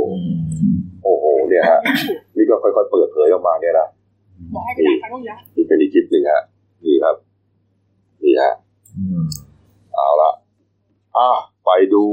[0.09, 0.17] อื
[0.73, 1.79] มโอ้โหเนี่ยฮะ
[2.35, 3.87] นี่ก็ค่อยๆเปิดเผยออกมาเนี่ยนะ
[4.53, 6.41] บอกให้ไปด่าใครต้องยะนี่เป็นอีกคลิปหนึ่งฮะ
[6.85, 7.15] นี่ครับ
[8.23, 8.53] นี่ฮะ
[8.97, 9.23] อืม
[9.93, 10.31] เอาละ
[11.17, 11.29] อะ
[11.65, 12.05] ไปดู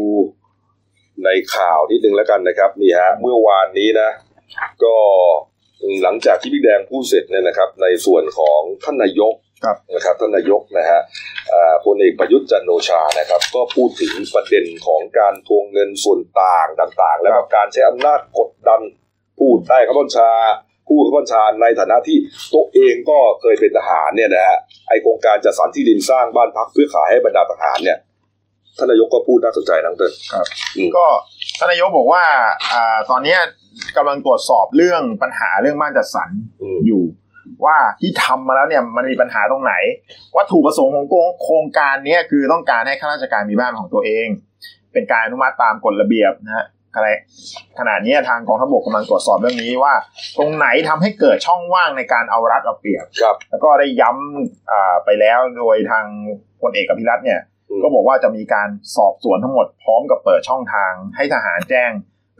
[1.24, 4.10] ในข่าวนิดนึงแล้วกันนะครับนี่ฮะเมื่อวานนี้นะ
[4.84, 4.96] ก็
[6.02, 11.00] หลังจากที่พี่แดงพูดเสร็จเนี่ยนะครับ ในส่วนของท่านนายกครับนะครับท่านนายกนะฮะ
[11.52, 18.80] อ่าพลเอกประยุทธ์จันทร์โอชานะครับ ก็พูดถึงประเด็นของการทวงเงินส่วนต่างต่าง ๆ แล้วก็การใช้อำนาจกดดัน
[19.38, 20.30] ผู้ใต้ข้าบัญชา
[20.88, 22.18] ผู้ข้าบัญชาในฐานะที่
[22.54, 24.58] ตัวเองก็เคยเป็นทหารเนี่ยนะฮะ
[24.88, 27.98] ไอโครงการจัดสรรที่ดินสร้างบ้านพักเพื่อขายให้บรรดาทหารเนี่ย
[28.78, 30.12] ท่านนายกก็พูดน่าสนใจทั้งเต้น
[30.96, 31.06] ก็
[31.58, 32.24] ท่านนายกบอกว่า
[32.72, 33.38] อ่าตอนเนี้ย
[33.96, 36.30] กำลังตรวจสอบเรื่องปัญหาเรื่องบ้านจัดสรร
[36.60, 37.02] อืมอยู่
[37.64, 39.74] ว่าที่ทำมาแล้วเนี่ยมันมีปัญหาตรงไหน
[40.36, 41.06] วัตถุประสงค์ของ
[41.42, 44.26] โครงการเนี้ยคือต้องการให้ข้าราชการมีบ้านของตัวเอง
[44.92, 47.12] เป็นการอนุมัติตามกฎระเบียบนะฮะขณะ
[47.78, 49.94] ขณะนี้ทางกองทัพบกกำลังตรวจสอบเรื่องนี้ว่า
[50.38, 56.04] ตรงไหนทำให้เกิดช่องว่างในการเอารัดเอาเปรียบครับแล้วก็ได้ย้ำอ่าไปแล้วโดยทาง
[56.60, 57.51] พลเอกอภิรัตน์เนี่ยอืม
[57.82, 61.90] ก็บอกว่าจะมีการสอบสวนทั้งหมดพร้อมกับเปิดช่องทาง ให้ทหารแจ้ง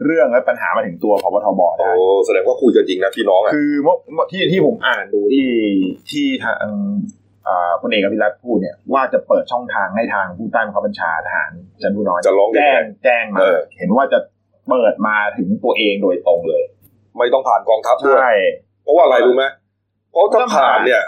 [0.05, 1.91] เรื่องและปัญหามาถึงตัวพบทบโอ้ได้
[2.25, 5.49] แสดงว่าคุยกันจริงนะพี่น้องอะคือเมื่อเมื่อที่ที่ผมอ่านดูที่
[6.11, 6.71] ที่ทาง
[7.47, 14.19] อ่าพลเอกอภิรัตน์พูดเนี่ยว่าจะเปิดช่องทางให้ทางผู้ใต้บังคับบัญชาทหารจันทบุรีน้อยจะร้องเรียนแจ้ไหงมแจ้งมาเออเห็นว่าจะ
[14.69, 16.63] เปิดมาถึงตัวเองโดยตรงเลย
[17.17, 18.33] ไม่ต้องผ่านกองทัพด้วยใช่
[18.83, 19.43] เพราะว่าอะไรรู้ไหม
[20.11, 21.03] เพราะถ้าผ่านเนี่ย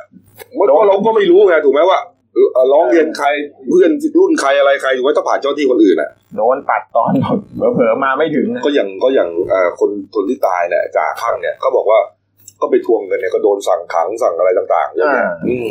[0.57, 2.14] มันก็เราก็ไม่รู้ไงถูกไหมว่าเอ่อ
[2.71, 3.27] ร้องเรียนใคร
[3.69, 7.11] เพื่อนรุ่นใครอะไรใครถูกไหมถ้าผ่านเจ้าหน้าที่คนอื่นอะโดนตัดตอน
[7.75, 11.99] เผลอๆมาไม่ถึงนะก็อย่างก็อย่างเอ่อคนคนที่ตายเนี่ยจ่าข้างเนี่ยเขาบอกว่า
[12.61, 15.69] ก็ไปทวงเงินเนี่ยก็โดนสั่งขังสั่งอะไรต่างๆเยอะแยะอืม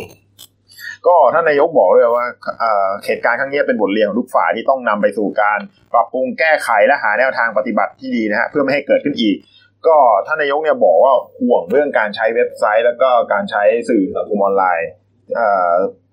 [1.07, 2.27] ก็ท่านนายกบอกเลยว่า
[2.61, 5.59] เอ่อเหตุการณ์ครั้งนี้เป็นบทเรียนของทุกฝ่ายที่ต้องนำไปสู่การ
[5.93, 9.37] ปรับปรุงแก้ไขและหาแนวทางปฏิบัติที่ดีนะฮะเพื่อไม่ให้เกิดขึ้นอีก
[9.87, 9.97] ก็
[10.27, 15.04] ท่านนายกเนี่ยบอกว่าห่วงเรื่องการใช้เว็บไซต์ แล้วก็การใช้สื่อสังคมออนไลน์เอ่อ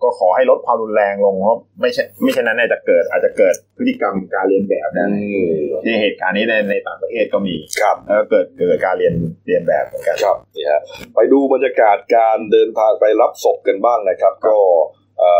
[0.03, 5.17] ก็ขอให้ลดความรุนแรงลงเพราะไม่ใช่ไม่เช่นนั้นเนี่ยจะเกิดอาจจะเกิดพฤติกรรมการเรียนแบบนะอื
[5.51, 9.13] มที่เหตุการณ์นี้ในในต่างประเทศก็มีครับแล้วก็เกิดเกิดการเรียน
[9.47, 10.81] เรียนแบบเหมือนกันครับนี่ฮะ
[11.15, 14.57] ไปดูบรรยากาศการเดินทางไปรับศพกันบ้างนะครับ ก็
[15.19, 15.31] เอ่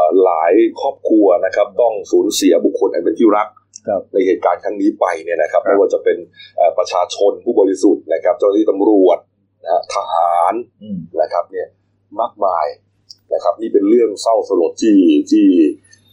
[0.00, 3.48] อหลายครอบครัวนะครับ ต้องสูญเสียบุคคลอันเป็นที่รัก
[3.88, 6.16] ครับในเหตุการณ์ครั้งนี้ไปเนี่ยนะครับครับไม่ว่าจะเป็น
[6.56, 9.18] เอ่อประชาชนผู้บริสุทธิ์นะครับ เจ้าหน้าที่ตำรวจ
[9.64, 10.52] นะฮะทหาร
[10.82, 11.68] อืมนะครับเนี่ย
[12.20, 12.66] มากมาย
[13.34, 14.98] นะครับ นี่เป็นเรื่องเศร้าสลดที่
[15.30, 15.46] ที่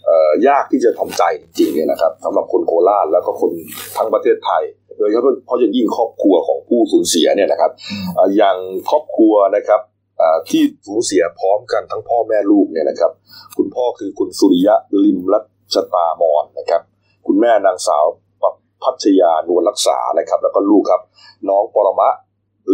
[0.05, 3.51] เอ่อยากที่จะทำใจจริงๆเนี่ยนะครับสำหรับคนโคราชแล้วก็คน
[3.97, 4.63] ทั้งประเทศไทย
[4.97, 7.71] โดยเฉพาะเพราะอย่างยิ่งครอบครัวของผู้สูญเสียเนี่ยนะครับ
[8.15, 8.57] เอ่ออย่าง
[8.89, 9.81] ครอบครัวนะครับ
[10.17, 13.11] เอ่อที่สูญเสียพร้อมกันทั้งพ่อแม่ลูกเนี่ยนะครับ
[13.57, 15.39] คุณพ่อคือคุณสุริยะลิมรั
[15.73, 16.81] ชตามอนนะครับ
[17.27, 18.05] คุณแม่นางสาว
[18.41, 18.43] ป
[18.83, 21.01] พัชยานวลรักษานะครับ แล้วก็ลูกครับ
[21.49, 22.09] น้องปรมะ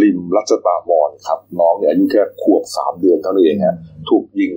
[0.01, 3.75] ลิมรัชตามอนครับ น้องเนี่ยอายุแค่ขวบสามเดือนเท่านั้นเองฮะ
[4.09, 4.51] ถูกยิง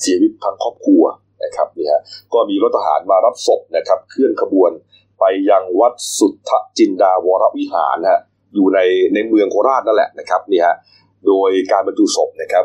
[0.00, 1.02] เสียชีวิตทั้งครอบครัว
[1.44, 2.02] นะครับนี่ฮะ
[2.32, 4.70] ก็มีรถทหารมารับศพนะครับ เคลื่อนขบวน
[5.20, 8.20] ไปยังวัดสุทธจินดาวรวิหารนะฮะ
[8.54, 8.78] อยู่ใน
[9.14, 10.76] ในเมืองโคราชนั่นแหละนะครับนี่ฮะ
[11.26, 12.64] โดยการบรรจุศพนะครับ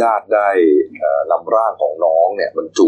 [0.00, 0.48] ญาติได้
[0.98, 2.86] เอ่อนำร่างของน้องเนี่ยบรรจุ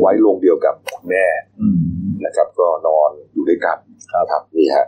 [0.00, 1.26] ไว้ลงเดียวกับคุณแม่
[1.60, 1.78] อืม
[2.24, 3.76] นะครับ ก็นอนอยู่ด้วยกัน
[4.12, 4.86] ครับครับนี่ฮะ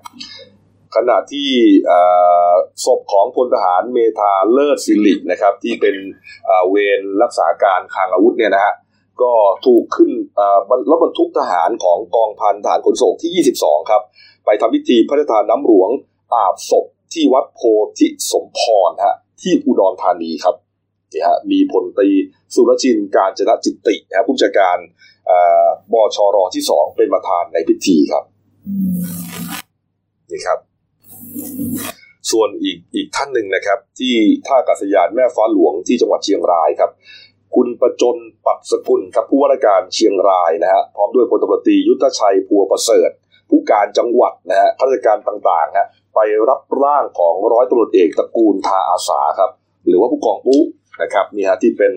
[0.97, 1.49] ขณะที่
[2.85, 5.97] ศพของพลทหารเมธาเลิศสิรินะครับ ที่เป็น
[6.71, 8.75] เวรรักษาการคลังอาวุธเนี่ยนะฮะ
[9.23, 9.33] ก็
[9.67, 10.11] ถูกขึ้น
[10.91, 14.03] รถบรรทุกทหารของกองพันทหารขนส่งที่ 22 ครับ
[14.45, 15.91] ไปทำพิธีพระราชทานน้ำหลวง
[16.35, 17.61] อาบศพที่วัดโพ
[17.99, 20.57] ธิสมพรฮะที่อุดรธานีครับ
[21.13, 22.11] นี่ฮะมีพลตรี
[22.55, 24.79] สุรชินการจนะจิตตินะผู้จัดการ
[25.27, 28.25] เอ่อบชรที่สองเป็นประธานในพิธีครับ
[30.31, 30.59] นี่ครับ
[32.31, 34.15] ส่วนอีกอีกท่านหนึ่งนะครับ ที่
[34.47, 36.91] ท่าอากาศยานแม่ฟ้าหลวงที่จังหวัดเชียงรายครับ
[37.55, 38.17] คุณประจน
[38.47, 43.11] ปัดสกุลครับผู้ว่าราชการเชียงรายนะฮะพร้อมด้วยพลตำรวจตรียุทธชัยพัวประเสริฐ
[43.51, 49.51] ผู้การจังหวัดนะฮะข้าราชการต่างๆฮะไปรับร่างของร้อยตำรวจเอกตระกูลทาอาสาครับ
[49.87, 50.63] หรือว่าผู้กองปุ๊
[51.03, 51.93] นะครับนี่ฮะที่เป็น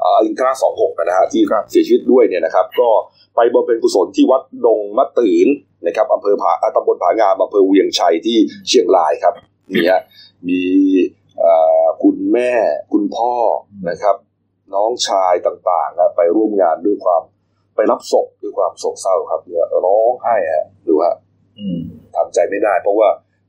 [0.00, 2.88] เอ่ออินทราสองหกนะฮะที่ครับเสียชีวิตด้วยเนี่ยนะครับ ก็
[3.36, 5.48] ไปบำเพ็ญกุศลที่วัดดงมะตืน
[5.86, 8.38] นะครับอำเภอผาอ่าตำบลผางามอำเภอเวียงชัยที่
[8.68, 9.34] เชียงรายครับ
[9.72, 10.00] นี่ฮะ
[10.48, 10.62] มี
[11.40, 12.52] เอ่อคุณแม่
[12.92, 13.32] คุณพ่อ
[13.88, 14.16] นะครับ
[14.74, 17.22] น้องชายต่างๆนะไปร่วมงานด้วยความ
[17.76, 21.14] ไปรับศพด้วยความโศกเศร้าครับเนี่ยร้องไห้ฮะดูฮะ
[21.58, 21.78] อืม
[22.16, 23.08] ทำใจไม่ได้ เพราะว่า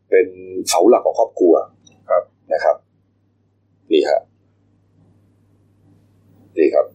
[0.09, 0.27] เป็น
[0.67, 1.53] เสาหลักของครอบครัว
[2.09, 2.75] ครับนะครับ
[3.91, 4.19] นี่ฮะ
[6.57, 6.85] นี่ครับ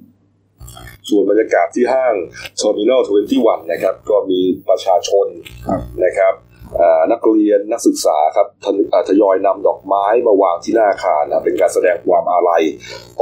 [1.09, 2.15] ส่วนบรรยากาศที่ห้าง
[2.61, 3.01] Terminal
[3.37, 5.27] 21นะครับ ก็มีประชาชน
[5.69, 6.35] ครับนะครับ
[6.81, 12.63] อ่านักเรียนนักศึกษาครับทยอ่าทยอยนำดอกไม้มาวางที่หน้าอาคารนะเป็นการแสดงความอาลัย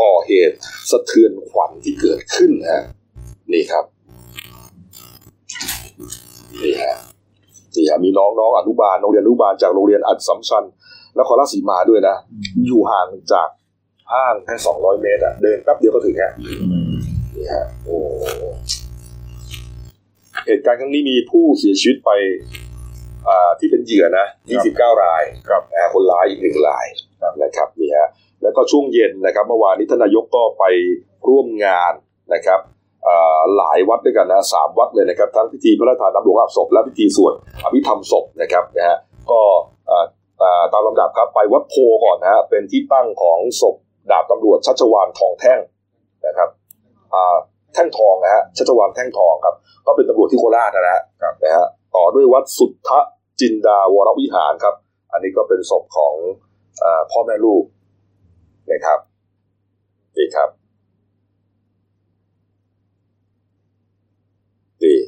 [0.00, 0.56] ต่อเหตุ
[0.90, 2.84] สะเทือนขวัญที่เกิดขึ้นนะฮะ
[3.52, 3.84] นี่ครับ
[6.62, 6.96] นี่ฮะ
[7.76, 10.64] นี่ฮะมีน้องน้องๆอนุบาลโรงเรียนอนุบาลจากโรงเรียนอัดสัมชัญ
[11.18, 12.16] นครราชสีมาด้วยนะ
[12.66, 13.48] อยู่ห่างจาก
[14.12, 16.32] ห้างแค่สองร้อยเมตรอะเดินแป๊บเดียวก็ถึงฮะ
[17.36, 17.96] นี่ฮะโอ้
[20.46, 22.10] เหตุการณ์ครั้งนี้มีผู้เสียชีวิตไป
[23.28, 24.26] อ่าที่เป็นเหยื่อนะ
[24.64, 26.86] 29 รายครับนะฮะคนร้ายอีกหนึ่งราย
[27.42, 28.08] นะครับนี่ฮะ
[28.42, 30.64] แล้วก็ช่วงเย็นนะครับเมื่อวานนี้ท่านนายกก็ไป
[31.28, 31.92] ร่วมงาน
[32.34, 32.60] นะครับ
[33.06, 38.96] อ่าหลายวัดด้วยกันนะสามวัดเลยนะครับ ทั้งพิธีพระราชทานน้ำหลวงอาบศพและพิธีสวดอภิธรรมศพนะครับนะฮะ
[39.30, 39.40] ก็
[39.90, 40.04] อ่า
[40.42, 43.76] อ่าตามลำดับครับไปวัดโพก่อนนะฮะเป็นที่ตั้งของศพ
[44.10, 45.60] ดาบตำรวจชัชวานทองแท่ง
[46.26, 46.48] นะครับ
[47.14, 47.36] อ่า
[47.74, 49.54] แท่งทองนะฮะชัชวานแท่งทองครับ
[49.86, 51.02] ก็เป็นตำรวจที่โคราชนะฮะ
[51.44, 51.66] นะฮะ
[51.96, 52.90] ต่อด้วยวัดสุทธ
[53.40, 54.74] จินดาวรวิหารครับ
[55.12, 56.14] อันนี้ก็เป็นศพของ
[56.82, 57.64] อาพ่อแม่ลูก
[58.70, 58.98] นะครับ
[60.16, 60.48] นี่ครับ
[64.82, 64.98] นี่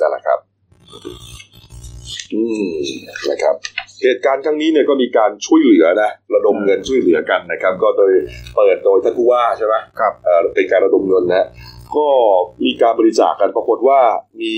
[0.00, 0.38] นั่นแหละครับ
[2.32, 2.74] อืม
[3.30, 3.56] นะครับ
[4.02, 8.12] เหตุการณ์ครั้งนี้เนี่ยก็มีการช่วยเหลือนะระดมเงินช่วยเหลือกันนะครับ ก็โดย
[8.54, 11.46] เปิดโดยท่านผู้ว่าใช่ไหมครับเอ่อเป็นการระดมเงินนะฮะ
[11.96, 12.06] ก็
[12.64, 14.00] มีการบริจาคกันปรากฏว่า
[14.40, 14.54] มี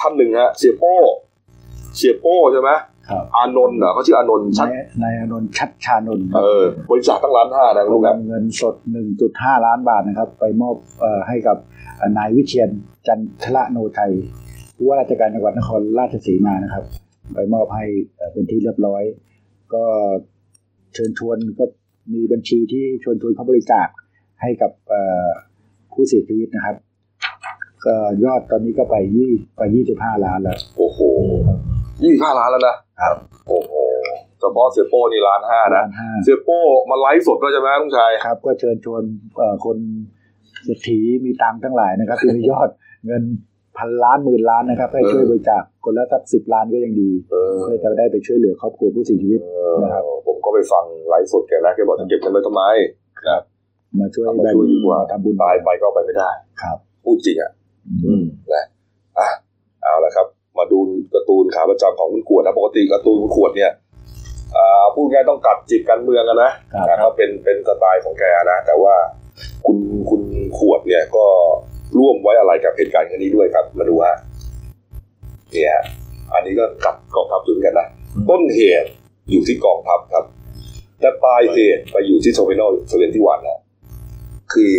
[0.00, 0.96] ท่านหนึ่งฮะเสียโป้
[1.96, 2.70] เสียโป้ใช่ไหม
[3.08, 8.74] ครับอานนท์เหรอเขาชื่ออานนท์ชัดนายนายอานนท์ชัดชานนท์เออบริจาคตั้งล้านห้านะลูกนะนำเงินสด
[9.20, 11.56] 1.5 ล้านบาทนะครับ ไปมอบเอ่อให้กับ
[11.96, 12.70] เอ่อนายวิเชียน
[13.06, 14.12] จันทละโนไทย
[14.76, 16.84] ผู้ว่าราชการจังหวัดนครราชสีมานะครับ
[17.34, 17.84] ไปมอบให้
[18.16, 19.02] เอ่อเป็นที่เรียบร้อย
[19.74, 19.84] ก็
[20.94, 21.64] เชิญชวนก็
[22.14, 23.88] มีบัญชีที่ชวนชวนเขาบริจาค
[24.40, 25.28] ให้กับเอ่อ
[25.92, 26.76] ผู้เสียชีวิตนะครับ
[27.86, 31.00] ก็ยอดตอนนี้ก็ไปยี่ไปยี่สิบห้าล้านแล้ว โอ้โห
[32.02, 33.16] ยี่สิบห้าล้านแล้วนะครับ
[33.48, 33.72] โอ้โห
[34.42, 36.60] สพาะเสียโป้นี่ล้านห้านะล้านห้าเสียโป้
[36.90, 39.02] มาไลฟ์สดด้วยใช่ไหมลุงชัยครับ ก็เชิญชวน
[39.36, 39.76] เอ่อคน
[40.64, 42.68] เศรษฐีมีตังค์ทั้งหลายนะครับที่มียอด
[43.06, 43.22] เงิน
[43.78, 52.62] พันล้านหมื่นล้านนะครับ ให้เออช่วยบริจาคคนละสักสิบล้านก็ยังดีเออเพื่อจะได้ไปช่วยเหลือครอบครัวผู้เสียชีวิตเออนะครับผมก็ไปฟังไลฟ์สดแกนะแกบอกจะเก็บเงินไว้ทำไม
[54.00, 56.30] มาช่วยเอามาแบ่งช่วยดีกว่าทำบุญตายไปก็เอาไปไม่ได้
[56.62, 57.50] ครับพูดจริงอะ
[58.04, 58.64] อืมนะ
[59.18, 59.28] อะ
[59.82, 60.26] เอาละครับ
[60.58, 60.78] มาดู
[61.14, 63.72] การ์ตูนขาประจำของคุณขวดนะปกติการ์ตูนคุณขวดเนี่ย
[64.56, 68.94] อ่าพูดง่ายต้องกัดจิกการเมืองอะนะครับนะครับเป็นเป็นสไตล์ของแกนะ แต่ว่า
[69.66, 69.78] คุณ
[70.10, 70.22] คุณ
[70.58, 71.26] ขวดเนี่ยก็
[71.98, 74.16] ร่วมไว้อาลัยกับเหตุการณ์ครั้งนี้ด้วยครับ มาดูฮะ
[75.52, 75.84] เนี่ยฮะ
[76.32, 77.88] อันนี้ก็กลับกองทัพถึงกันนะ
[78.30, 78.88] ต้นเหตุ
[79.30, 80.24] อยู่ที่กองทัพครับ
[81.00, 83.60] แต่ปลายเหตุไปอยู่ที่ Terminal Twenty One นะ
[84.52, 84.74] คือ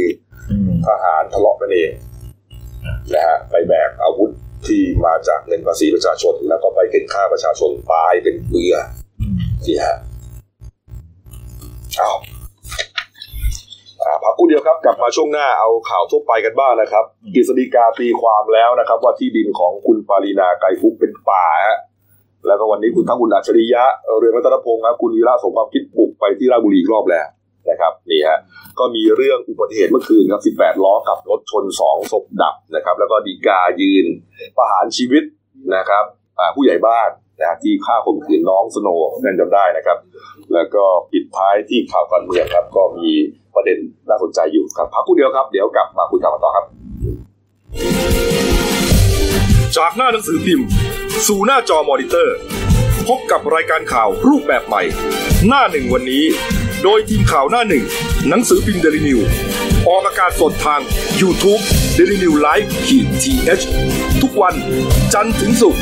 [0.49, 1.91] อืมทหารทะเลาะกันเอง
[3.13, 4.31] นะฮะไปแบกอาวุธ
[4.67, 8.75] ที่มาจากเงินภาษีประชาชน แล้วก็ไปเข็นฆ่าประชาชนตายเป็นเบื่อ
[9.65, 9.95] นี่ฮะ
[11.97, 12.36] เอาอ่า
[14.27, 21.77] พักกูเดียวครับกลับมาช่วงหน้าเอาข่าวทั่วไปกันบ้างนะครับกฤษฎีกาตีความแล้วนะครับ ว่าที่ดินของคุณปารีนาไกรคุปเป็นป่าฮะ
[22.47, 23.83] แล้วก็วันนี้คุณทั้งคุณอัจฉริยะ
[24.17, 27.25] เรืองรัตนพงศ์ครับคุณวีระสมความคิดบุกไปที่ราชบุรีอีกรอบแล้ว
[27.69, 28.39] นะครับนี่ฮะ
[28.79, 34.05] ก็มีเรื่องอุบัติเหตุเมื่อคืนครับ 18 ล้อกับรถชน 2 ศพดับนะครับ แล้วก็ดีกายืน
[34.57, 35.23] ประหารชีวิต
[35.75, 36.03] นะครับ
[36.39, 39.97] อ่าผู้ใหญ่บ้าน นะที่ฆ่าข่มขืนน้องสโนว์นั่นจำได้นะครับ
[40.53, 43.11] แล้วก็ปิดท้ายที่ข่าวการเมืองครับ ก็มี
[43.55, 43.77] ประเด็น
[44.09, 46.65] น่าสนใจอยู่ครับพักคู่เดียวครับ เดี๋ยวกลับมาคุยกันต่อครับ
[49.77, 50.67] จากหน้าหนังสือพิมพ์
[51.27, 52.37] สู่หน้าจอมอนิเตอร์
[53.07, 54.83] พบกับรายการข่าวรูปแบบใหม่
[55.47, 56.23] หน้าหนึ่งวันนี้
[56.83, 57.83] โดยทีมข่าวหน้าหนึ่ง
[58.29, 59.19] หนังสือพิมพ์เดลิวิว
[59.87, 60.81] ออกอากาศสดทาง
[61.21, 61.61] YouTube
[61.97, 64.55] d e l i n e w l i v e ขีทีเทุกวัน
[65.13, 65.81] จันทร์ถึงศุกร์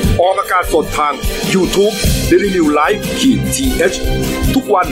[0.19, 1.13] ออกอากาศสดทาง
[1.53, 1.95] YouTube
[2.29, 4.87] d e l i n e w l i v e ขีดทีเทุกวัน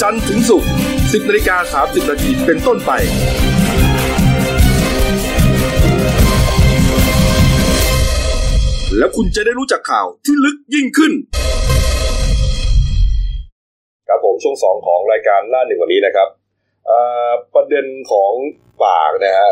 [0.00, 2.92] จันทร์ถึงศุกร์10นาฬิกา30นาทีเป็นต้นไป
[8.98, 11.12] แล้วคุณจะได้รู้จักข่าวที่ลึกยิ่งขึ้น
[14.08, 16.28] ครับผมช่วงสองของรายการหน้าหนึ่งวันนี้นะครับ
[17.54, 18.32] ประเด็นของ
[18.82, 19.48] ป่านะฮะ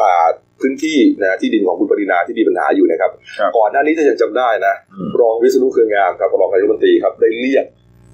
[0.00, 0.14] ป่า
[0.62, 7.66] พื้นที่นะที่ดินของคุณปรินาที่มีปัญหาอยู่นะครับครับก่อนหน้านี้ถ้ายังจำได้นะอืมรองวิษณุเครืองามครับรองนายกรัฐมนตรีครับได้เรียก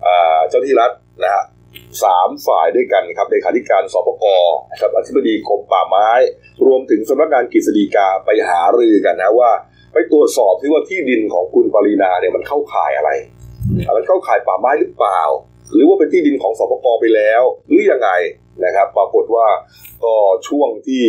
[0.06, 0.90] อ่าเจ้าหน้าที่รัฐ
[1.24, 1.44] นะฮะ
[2.04, 4.24] สามฝ่ายด้วยกันครับเลขาธิการสปก
[4.70, 6.09] นะครับอธิบดีกรมป่าไม้
[6.66, 9.50] รวมถึงสำนักงานกฤษฎีกาไปหารือกันนะว่า
[9.92, 13.11] ไปตรวจสอบที่ว่าที่ดินของคุณปรินาเนี่ยมันเข้าข่ายอะไร
[13.96, 15.20] มันเข้าข่ายป่าไม้หรือเปล่า
[15.74, 18.11] หรือว่าเป็นที่ดินของสปกไปแล้ว หรือยังไง
[18.64, 19.46] นะครับ ปรากฏว่า
[20.04, 20.14] ก็
[20.48, 21.04] ช่วงที่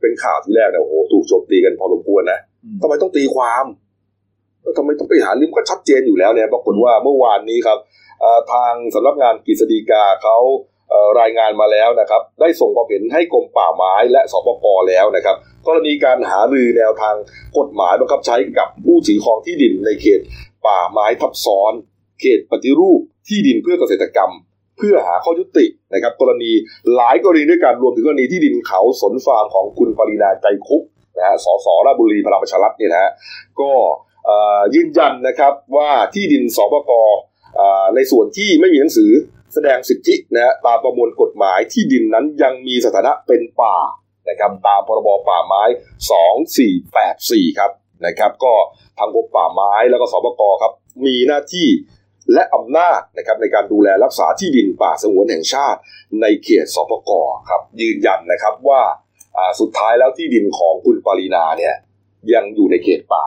[0.00, 2.40] เป็นข่าวที่แรกเนี่ยโอ้โหถูกโจมตีกันพอสมควรนะ
[2.82, 3.64] ทำไมต้องตีความ
[4.62, 7.78] แล้วทำไมต้องไปหาลืมก็ชัดเจนอยู่แล้วเนี่ยปรากฏว่าเมื่อวานนี้ครับ
[8.20, 10.36] เอ่อทางสำนักงานกฤษฎีกาเขา
[10.90, 17.14] เอ่อรายงานมาแล้วนะครับ ได้ส่งความเห็นให้กรมป่าไม้และสปกแล้วนะครับกรณีการหารือแนวทาง
[17.58, 20.20] กฎหมายบังคับใช้กับผู้ถือครองที่ดินในเขต
[20.66, 21.72] ป่าไม้ทับซ้อน
[22.20, 24.32] เขตปฏิรูปที่ดินเพื่อเกษตรกรรม
[24.78, 26.52] เพื่อหาข้อยุตินะครับกรณี
[26.94, 30.82] หลายกรณีด้วยกันรวมถึงกรณีที่ดินเขาสนฟาร์มของคุณปรินาใจคุป
[31.18, 33.10] นะฮะสสราชบุรีพลังประชารัฐเนี่ยนะฮะ
[33.60, 33.72] ก็
[34.74, 36.92] ยืนยันนะครับว่าที่ดินสปก
[37.94, 39.10] ในส่วนที่ไม่มีหนังสือ
[39.54, 43.76] แสดงสิทธินะฮะตามประมวลกฎหมายที่ดินนั้นยังมีสถานะเป็นป่า
[44.28, 45.62] นะครับตามพรบป่าไม้
[46.80, 47.70] 2484 ครับ
[48.06, 48.52] นะครับก็
[48.98, 50.72] ทางกรมป่าไม้แล้วก็สปกครับ
[51.06, 51.68] มีหน้าที่
[52.32, 55.78] และอำนาจนะครับในการดูแลรักษาที่ดินป่าสงวนแห่งชาติ
[56.20, 57.10] ในเขตสปก
[57.48, 58.82] ครับยืนยันนะครับว่า
[59.60, 61.74] สุดท้ายแล้วที่ดินของคุณปรินาเนี่ย
[62.34, 63.26] ยังอยู่ในเขตป่า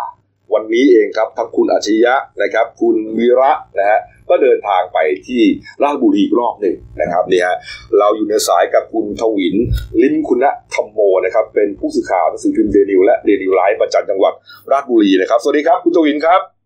[0.54, 5.42] วันนี้เองครับทั้งคุณอาชริยะนะครับ คุณวีระนะฮะก็เดินทางไปที่
[5.84, 7.58] ราชบุรีอีกรอบหนึ่งนะครับนี่ฮะ
[8.00, 9.56] เราอยู่ในสายกับคุณทวิน
[10.02, 14.34] ลิมคุณธรรมโมนะครับ เป็นผู้สื่อข่าวหนังสือพิมพ์เดนิวและเดนิวไลฟ์ประจำจังหวัด
[14.72, 16.61] ราชบุรีนะครับ สวัสดีครับ คุณทวินครับ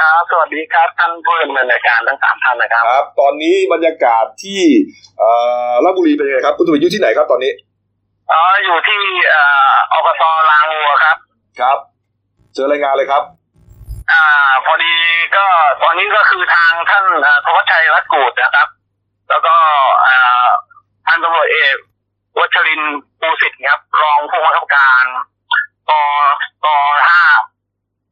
[0.00, 4.62] ครับสวัสดีครับท่านผู้ดำเนินรายการทั้งสามท่านนะครับครับ ตอนนี้บรรยากาศที่
[5.18, 5.30] เอ่
[5.70, 7.52] อราชบุรีเป็นยังไงครับคุณทวินอยู่ที่ไหนครับตอนนี้
[8.32, 11.16] อ๋ออยู่ที่เอ่ออบตลางวัวครับ
[11.60, 11.78] ครับ
[12.54, 13.22] เจอรายงานเลยครับ
[14.12, 14.24] อ่า
[14.64, 14.94] พอดี
[15.36, 15.46] ก็
[15.82, 18.68] ตอนนี้ก็คือทางท่านเอ่อธวัชชัยรัตน์กูดนะครับ
[19.28, 19.54] แล้วก็
[20.06, 20.48] อ่า
[21.06, 21.76] ทพันตำรวจเอก
[22.38, 25.04] วัชรินทร์ปูสิทธิ์ครับ รองผู้บังคับการ
[25.88, 25.90] ป
[26.64, 26.66] ป
[27.08, 27.22] ห้า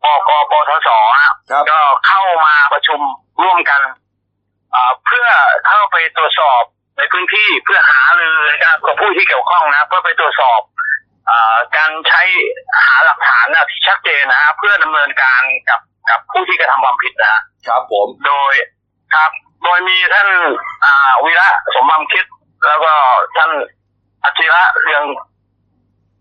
[0.04, 0.88] ปกปทศ
[1.20, 3.00] ฮะครับก็เข้ามาประชุม
[3.42, 3.80] ร่วมกัน
[4.72, 5.28] เอ่อเพื่อ
[5.68, 6.62] เข้าไปตรวจสอบ
[6.96, 10.60] ในพื้นที่เพื่อหารือกับผู้ที่เกี่ยวข้องนะเพื่อไปตรวจสอบ
[11.26, 12.22] เออการใช้
[12.84, 18.52] หาหลักฐานนะที่ชัดเจนนะฮะเพื่อดำเนินการกับกับผู้ที่กระทำความผิดนะฮะครับผมโดย
[19.14, 19.30] ครับ
[19.64, 20.28] โดยมีท่าน
[20.84, 22.24] อ่าวีระสมบัมคิด
[22.68, 22.92] แล้วก็
[23.36, 23.50] ท่าน
[24.24, 25.04] อาชิระเรือง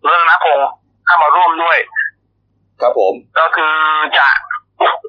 [0.06, 0.70] เรื่องนพงศ์
[1.06, 1.78] เข้ามาร่วมด้วย
[2.82, 3.76] ครับผม ก็คือ
[4.18, 4.28] จะ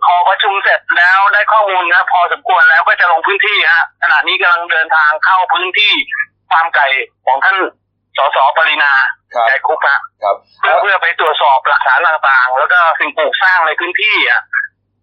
[0.04, 5.92] พอประชุมเสร็จแล้วได้ข้อมูลนะพอสมควรแล้วก็จะลงพื้นที่ฮะขณะนี้กำลังเดินทางเข้าพื้นที่
[6.50, 6.87] ฟาร์มไก่
[7.26, 7.56] ของท่าน
[8.16, 8.92] สสปรินา
[9.35, 14.42] ครับไก่คุกฮะครับเพื่อเพื่อไปตรวจสอบหลักฐานต่างๆ แล้วก็สิ่งปลูกสร้างในพื้นที่อะ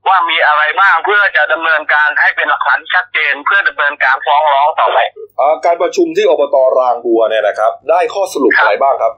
[0.08, 5.00] ว่ามีอะไรบ้างเพื่อจะดำเนินการให้เป็นหลักฐานที่ชัดเจน เพื่อดำเนินการฟ้องร้องต่อไป
[5.38, 9.14] เอ่อการประชุมที่อบตรางบัวเนี่ยนะครับ ได้ข้อสรุปครับอะไรบ้างครับ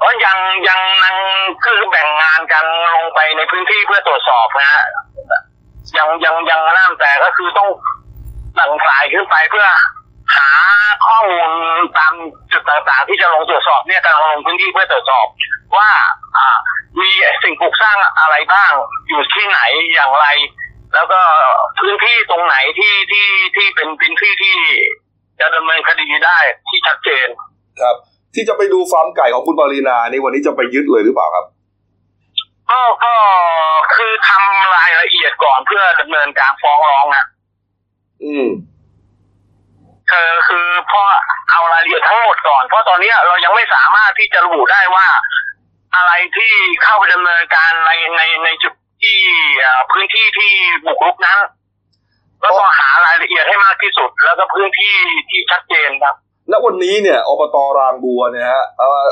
[0.00, 1.16] เพราะยังยังยัง
[1.64, 4.84] คือแบ่งงานกันลงไปในพื้นที่เพื่อตรวจสอบนะฮะ
[5.98, 7.68] ยังยังยังนั่นแต่ก็คือต้อง
[8.58, 9.66] สั่งสายขึ้นไปเพื่อ
[10.36, 10.48] หา
[11.06, 11.50] ข้อมูล
[11.98, 12.12] ตาม
[12.52, 15.26] จุดต่างๆ ที่จะลงตรวจสอบเนี่ยกำลังลงพื้นที่เพื่อตรวจสอบ
[15.76, 15.90] ว่า
[16.36, 16.48] อ่า
[17.00, 17.10] มี
[17.42, 18.72] สิ่งปลูกสร้างอะไรบ้าง
[19.08, 19.60] อยู่ที่ไหน
[19.92, 20.26] อย่างไร
[20.94, 21.20] แล้วก็
[21.80, 24.56] พื้นที่ตรงไหนที่ที่ที่เป็นพื้นที่ที่
[25.40, 27.28] จะดำเนินคดีได้ที่ชัดเจน
[27.80, 27.96] ครับ
[28.34, 31.46] ที่จะไปดูฟาร์มไก่ของคุณปรินานี่วันนี้จะไปยึดเลยหรือเปล่าครับ
[32.70, 33.14] ก็ก็
[33.94, 37.24] คือทำรายละเอียดก่อนเพื่อดำเนินการฟ้องร้องนะ
[38.24, 38.46] อืม
[40.10, 41.02] คือคือพอ
[41.50, 45.06] เอารายละเอียดทั้งหมดก่อน เพราะตอนเนี้ยเรายังไม่สามารถที่จะระบุได้ว่า
[45.96, 49.18] อะไรที่เข้าไปดำเนินการในในในจุดที่
[49.60, 50.52] เอ่อพื้นที่ที่
[50.86, 51.38] บุกรุกนั้น
[52.42, 54.96] ก็ต้องหารายละเอียดให้มากที่สุด แล้วก็พื้นที่
[55.30, 56.16] ที่ชัดเจนครับ
[56.52, 58.64] ณวันนี้เนี่ยอบตรางบัวเนี่ยฮะ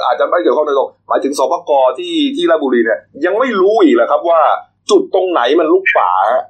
[0.07, 4.41] อาจจะไม่เกี่ยวข้องโดยตรงหมายถึงสปกที่ที่ราชบุรีเนี่ย ยังไม่รู้อีกเหรอครับว่า
[4.91, 6.43] จุดตรงไหนมันลุกป่าฮะ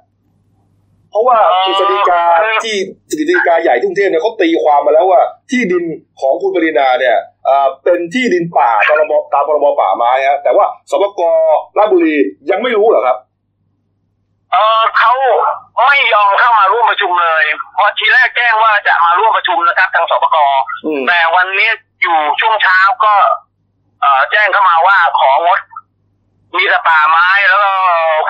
[1.11, 2.23] เพราะว่าเอ่อกฤษฎีกา
[2.65, 2.75] ที่
[3.09, 5.21] กฤษฎีกาใหญ่ที่กรุงเทพเนี่ยเขาตีความมาแล้วว่า
[5.51, 5.83] ที่ดิน
[6.21, 11.21] ของคุณปรินาเนี่ยเอ่อเป็นที่ดินป่าตามพรบตามพรบป่าไม้ฮะแต่ว่าสปก
[11.77, 12.15] ราชบุรี
[12.51, 13.17] ยังไม่รู้เหรอครับ
[14.51, 15.13] เออเขา
[15.85, 20.37] ไม่ยอมเข้ามาร่วมประชุมเลยเพราะทีแรกแจ้งว่าจะมาร่วมประชุมนะครับทางสปก
[20.85, 21.69] อืม แต่วันนี้
[22.01, 23.13] อยู่ช่วงเช้าก็
[24.01, 25.59] เอ่อแจ้งเข้ามาว่าของด
[26.57, 27.71] มีแต่ป่าไม้แล้วก็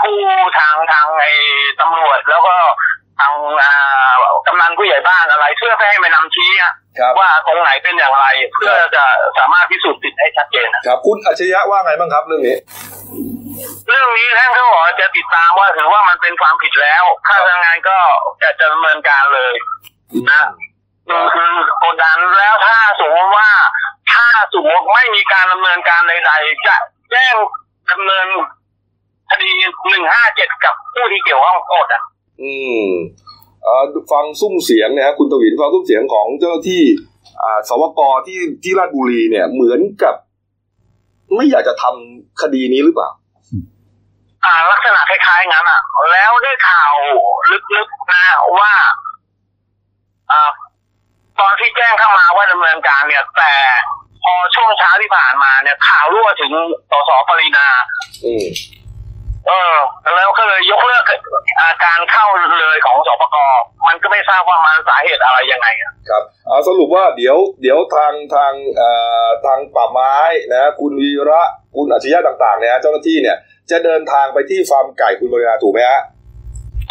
[0.01, 0.17] ผู้
[0.59, 1.31] ทางทางไอ้
[1.79, 2.55] ตำรวจแล้วก็
[3.19, 4.15] ทางอ่า
[4.47, 9.03] กำนันผู้ใหญ่บ้านอะไร เพื่อให้มานำชี้อะครับว่าตรงไหนเป็นอย่างไร เพื่อจะ
[9.37, 12.57] สามารถพิสูจน์สิทธิ์ให้ชัดเจนอะครับคุณอัจฉริยะว่าไงบ้างครับเรื่องนี้
[13.89, 17.97] เรื่องนี้ท่านก็บอกว่าจะติดตามว่าถือว่ามันเป็นความผิดแล้วข้าราชการก็
[18.41, 19.53] จะดำเนินการเลย
[20.29, 20.47] นะ
[21.07, 21.51] คือคือ
[21.83, 23.49] กดดันแล้วถ้าสมมติว่า
[24.13, 26.75] ถ้าสมมติไม่มีการดำเนินการใดๆจะ
[27.11, 27.35] แจ้ง
[27.91, 28.27] ดำเนิน
[29.31, 29.51] คดี
[29.89, 32.03] หนึ่งห้าเจ็ดกับผู้ที่เกี่ยวข้องหมดอะ
[32.41, 32.51] อื
[32.85, 32.89] ม
[33.63, 36.83] เอ่อฟังซุ้มเสียงเนี่ยฮะคุณตวินฟังซุ้มเสียงของเจ้าหน้าที่
[37.41, 40.15] อ่าสวกที่ที่ราชบุรีเนี่ย เหมือนกับ
[41.35, 43.09] ไม่อยากจะทำคดีนี้หรือเปล่า
[44.45, 46.93] อ่า ลักษณะคล้ายๆงั้นอะ แล้วได้ข่าว
[47.75, 48.23] ลึกๆนะ
[48.59, 48.73] ว่า
[50.31, 50.49] อ่า
[51.39, 53.53] ตอนที่แจ้งเข้ามาว่าดำเนินการเนี่ย แต่
[54.23, 56.51] พอช่วงเช้าที่ผ่านมาเนี่ย ข่าวรั่วถึง
[56.89, 57.67] สสปรินา
[58.25, 58.45] อืม
[59.47, 59.75] เออ
[60.15, 61.03] แล้วก็เลยยกเลิก
[61.59, 62.25] อ่าการเข้า
[62.61, 63.37] เลยของสปก
[63.87, 68.89] มันก็ไม่ทราบว่ามันสาเหตุอะไรยังไงอะครับเอาสรุปว่าเดี๋ยวเดี๋ยวทางทางเอ่
[69.25, 70.13] อทางป่าไม้
[70.53, 71.41] นะคุณวีระ
[71.75, 73.37] คุณอัจฉริยะต่างๆเนี่ยเจ้าหน้าที่เนี่ย
[73.71, 76.01] จะเดินทางไปที่ฟาร์มไก่คุณบรินาถูกไหมฮะ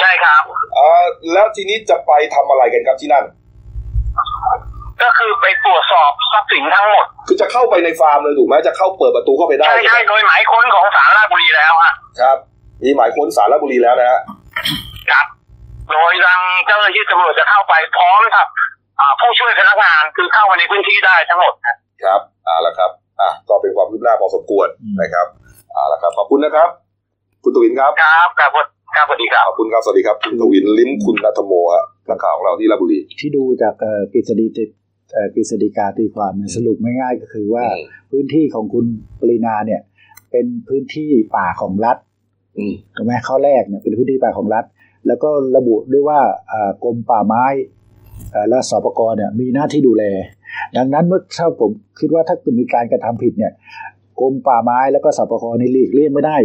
[0.01, 0.43] ใช่ครับ
[0.75, 3.25] เอ่อแล้วทีนี้จะไปทำอะไรกันครับที่นั่น
[5.03, 12.37] ก็คือไปตรวจสอบทรัพย์สินทั้งหมด คือจะเข้าไปในฟาร์มเลยถูกไหมจะเข้าเปิดประตูเข้าไปได้ใช่ใช่ใช่ไหมโดยหมายค้นของศาลราชบุรีแล้วฮะครับ
[12.83, 14.21] มีหมายค้นสารบุรีแล้วนะฮะ
[15.11, 15.27] ครับ
[15.93, 18.47] โดยทางเจ้าหน้าที่ตำรวจจะเข้าไปพร้อมกับ
[19.01, 22.91] อ่าผู้ช่วยพนักงานคือเข้ามาในพื้นที่ได้ทั้งหมดครับครับเอาละครับ
[23.21, 24.69] อะก็เป็นความคืบหน้าพอสมควร
[25.01, 25.27] นะครับ
[25.73, 26.69] เอาละครับขอบคุณนะครับ
[27.45, 28.51] คุณตวินครับครับครับ
[28.97, 34.77] ครับสวัสดีครับขอบคุณครับสวัสดีครับคุณตวินลิ้มคุณนัทโมฮะนักข่าวของเราที่ราชบุรีที่ดูจากเอ่อกฤษฎีติเอ่อ
[35.35, 38.87] กฤษฎีกาตีความเนี่ยสรุปง่ายๆก็คือว่าอืมพื้นที่ของคุณ
[39.21, 39.81] ปรินาเนี่ย
[40.31, 41.97] เป็นพื้นที่ป่าของรัฐ
[42.59, 44.65] อืมถูกไหมข้อแรกเนี่ยเป็นพื้นที่ป่าของรัฐ
[45.07, 46.21] แล้วก็ระบุด้วยว่า
[46.53, 47.45] อ่ากรมป่าไม้
[48.31, 50.05] เอ่อและสปกเนี่ยมีหน้าที่ดูแล
[50.77, 53.53] ดังนั้นเมื่อถ้าผมคิดว่าถ้าเกิดมีการกระทำผิดเนี่ย
[54.21, 56.37] กรมป่าไม้แล้วก็สปกในหลีกเลี่ยงไม่ได้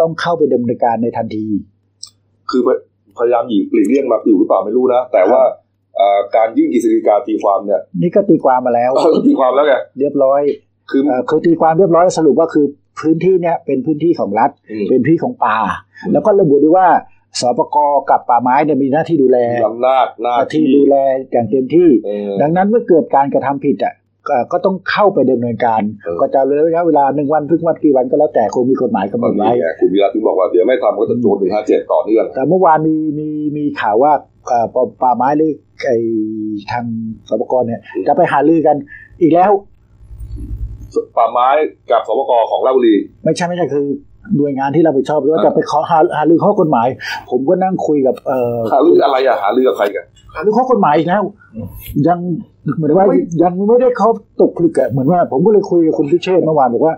[0.00, 1.46] ต้องเข้าไปดำเนินการในทันที
[2.50, 2.62] คือ
[3.18, 5.52] พยายามหลีกหลีกเลี่ยงมาอยู่หรือเปล่าไม่รู้นะแต่ว่าเอ่อ
[6.36, 10.42] การยื่นกฤษฎีกาตีความเนี่ย นี่ก็ตีความมาแล้วเออตีความแล้วไงเรียบร้อย
[10.90, 12.66] คือเอ่อคือตีความเรียบร้อยสรุปว่าคือ
[13.00, 15.56] พื้นที่เนี้ยเป็นพื้นที่ของรัฐอืมเป็นพื้นที่ของป่า
[16.04, 16.88] อืมแล้วก็ระบุด้วยว่า
[17.40, 17.76] สปก
[18.10, 20.96] กับป่าไม้เนี่ยมีหน้าที่ดูแลมีอำนาจหน้าหน้าที่ที่ดูแล
[21.32, 23.94] อย่างเต็มที่เออดังนั้นเมื่อเกิดการกระทำผิดอะ
[24.28, 34.12] ก็ก็ต้องเข้าไปดำเนินการเออก็จะระยะเวลาหนึ่งวันครึ่งวันกี่วันก็แล้วแต่คงมีกฎหมายกำหนตอนดนี้ไว้ไงคุณวิรัตถึงบอกว่าเดี๋ยวไม่ทำก็จะโดนหนึ่งห้าเจ็ดต่อเนื่องแต่เมื่อวานมีมีมีข่าวว่า
[34.48, 35.50] เอ่อป่าป่าไม้หรือ
[35.86, 35.92] ไอ
[36.70, 36.84] ทาง
[37.28, 38.76] สปกเนี่ยอืมจะไปหารือกัน
[39.22, 39.52] อีกแล้ว
[41.16, 41.48] ป่าไม้
[41.90, 43.86] กับสปกของราชบุรี ไม่ใช่ไม่ใช่คือ
[44.36, 46.88] หน่วยงานที่เราไปชอบหรือว่าอ่าจะไปขอหาหารือข้อกฎหมาย
[47.30, 50.04] ผมก็นั่งคุยกับเอ่อหาเรื่องอะไรอะหาเรื่องกับใครกัน
[50.34, 51.22] หารือข้อกฎหมายอีกแล้ว
[52.08, 52.18] ยัง
[52.76, 54.08] เหมือนว่าไม่ยังไม่ได้เขา
[54.40, 56.94] ตกผลึกอะเหมือนว่า ผมก็เลยคุยกับคุณพิเชษฐ์เมื่อวานบอกว่า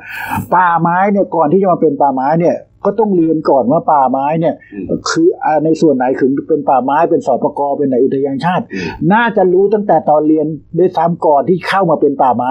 [0.54, 10.46] ป่าไม้เนี่ยก่อนที่จะมาเป็นป่าไม้เนี่ย ก็ต้องเรียนก่อนว่าป่าไม้เนี่ยอืมคืออ่าในส่วนไหนถึงเป็นป่าไม้เป็นสปกเป็นไหนอุทยานชาติอืมน่าจะรู้ตั้งแต่ตอนเรียน
[10.78, 12.50] ด้วยซ้ำก่อนที่เข้ามาเป็นป่าไม้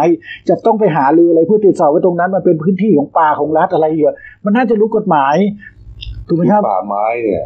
[0.50, 4.16] จะต้องไปหารืออะไรเพื่อตรวจสอบว่าตรงนั้นมันเป็นพื้นที่ของป่าของรัฐอะไรเยอะ
[4.46, 5.36] มันน่าจะรู้กฎหมาย
[6.28, 7.46] ถูกไหมครับป่าไม้เนี่ย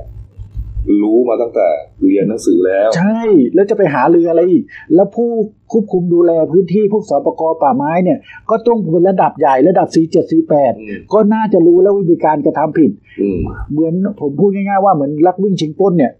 [1.02, 1.68] รู้มาตั้งแต่
[2.06, 3.22] เรียนหนังสือแล้ว ใช่
[3.54, 4.64] แล้วจะไปหาเรืออะไรอีก
[4.96, 5.30] แล้วผู้
[5.72, 8.20] ควบคุมดูแลพื้นที่พวกสปกป่าไม้เนี่ย
[8.50, 13.40] ก็ต้องเป็นระดับใหญ่ระดับ C7 C8 อืมก็น่าจะรู้แล้ววิธีการกระทำผิดอืม
[13.72, 16.12] เหมือนผมพูดง่ายๆว่าเหมือนลักวิ่งชิงปล้นเนี่ย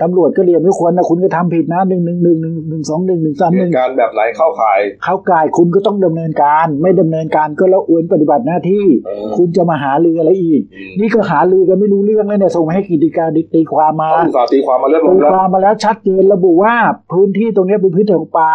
[0.00, 16.74] ตำรวจก็เรียนไม่ควรนะคุณก็ทำผิดนะหนึ่งหนึ่งหนึ่งหนึ่งหนึ่งสองหนึ่งหนึ่งสามเหหนึ่ตุงการณ์แบบไหนเข้าข่าย เข้ากายคุณก็ต้องดำเนินการ ไม่ดำเนินการก็แล้วอวนปฏิบัติหน้าที่เออคุณจะมาหาเรืออะไรอีกอืมนี่ก็หาเรือกันไม่รู้เรื่องแล้วเนี่ยส่งมาให้กิจการตีความมาเขาอุตส่าห์ตีความมาเรียบร้อตียแล้วความมาแล้วชัดเจนระบุว่า
[17.12, 18.52] พื้นที่ตรงนี้เป็นพื้นที่ของป่า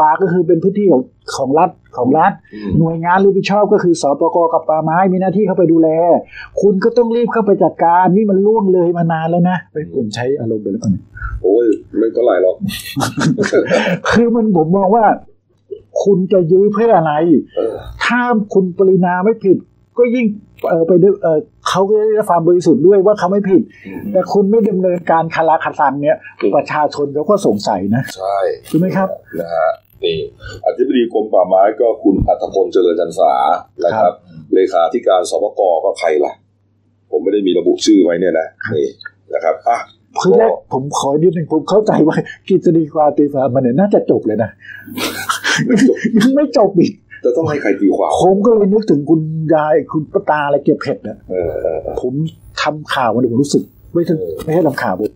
[0.00, 1.02] ป่าก็คือเป็นพื้นที่ของ
[1.36, 5.88] ของรัฐของรัฐอืมหน่วยงานรับผิดชอบก็คือสปกกับป่าไม้มีหน้าที่เข้าไปดูแล
[6.60, 10.92] คุณก็ต้องรีบเข้าไปจัดการนี่มันล่วงเลยมานานแล้วนะเฮ้ยผมใช้อารมณ์ไปแล้วกัน
[11.42, 11.66] โอ้ย
[11.98, 12.56] ไม่เท่าไหร่หรอก
[14.10, 15.06] คือมันผมมองว่า
[16.04, 17.12] คุณจะยื้อเพื่ออะไร
[17.56, 17.74] เออ
[18.04, 18.20] ถ้า
[18.54, 19.58] คุณปรินาไม่ผิด
[19.98, 20.26] ก็ยิ่ง
[20.70, 21.38] เออไปดูเออ
[21.68, 29.08] เขาก็ได้รับความบริสุทธิ์ด้วยว่าเขาไม่ผิดอืมแต่คุณไม่ดำเนินการคาราคาซังเนี่ยอืมประชาชนเขาก็สงสัยนะ ใช่ใช่ไหมครับ
[29.40, 29.70] นะฮะ
[30.04, 30.18] นี่
[30.66, 33.32] อธิบดีกรมป่าไม้ก็คุณอัธพลเจริญจันสา
[33.84, 34.12] นะครับ
[34.54, 36.32] เลขาธิการสปกก็ใครล่ะ
[37.10, 38.86] ผมไม่ได้มีระบุชื่อไว้เนี่ยนะนี่
[39.34, 39.78] นะครับอะ
[40.22, 42.16] คือแรกผมขอนิดนึงผมเข้าใจว่า
[42.48, 44.50] กิจดีความตีความมันเนี่ยน่าจะจบเลยนะ
[46.16, 46.92] ยังไม่จบอีก
[47.24, 49.20] จะต้องให้ใครตีความผมก็เลยนึกถึงคุณ
[49.54, 52.12] ยายคุณป้าตาอะไรเก็บเผ็ดนะเออเออเออผม
[52.62, 53.62] ทำข่าวมันเนี่ยผมรู้สึก
[53.94, 55.10] ไม่ใช่เออไม่ใช่ทำข่าวผม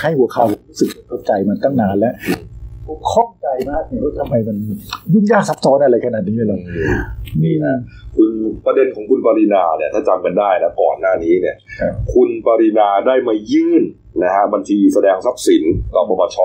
[0.00, 2.14] ให้หัวข่าวผมรู้สึกเข้าใจมันตั้งนานแล้ว
[2.86, 4.56] ผมข้องใจมากเนี่ยว่าทำไมมัน
[5.12, 6.60] ยุ่งยากซับซ้อนอะไรขนาดนี้เลย
[7.44, 7.74] นี่นะ
[8.16, 8.28] คุณ
[8.64, 13.82] ประเด็นของคุณปรินาเนี่ยถ้าจำกันได้นะก่อนหน้านี้เนี่ยครับคุณปรินาได้มายื่น
[14.22, 15.62] นะฮะบัญชีแสดงทรัพย์สิน
[15.94, 16.38] ต่อปปช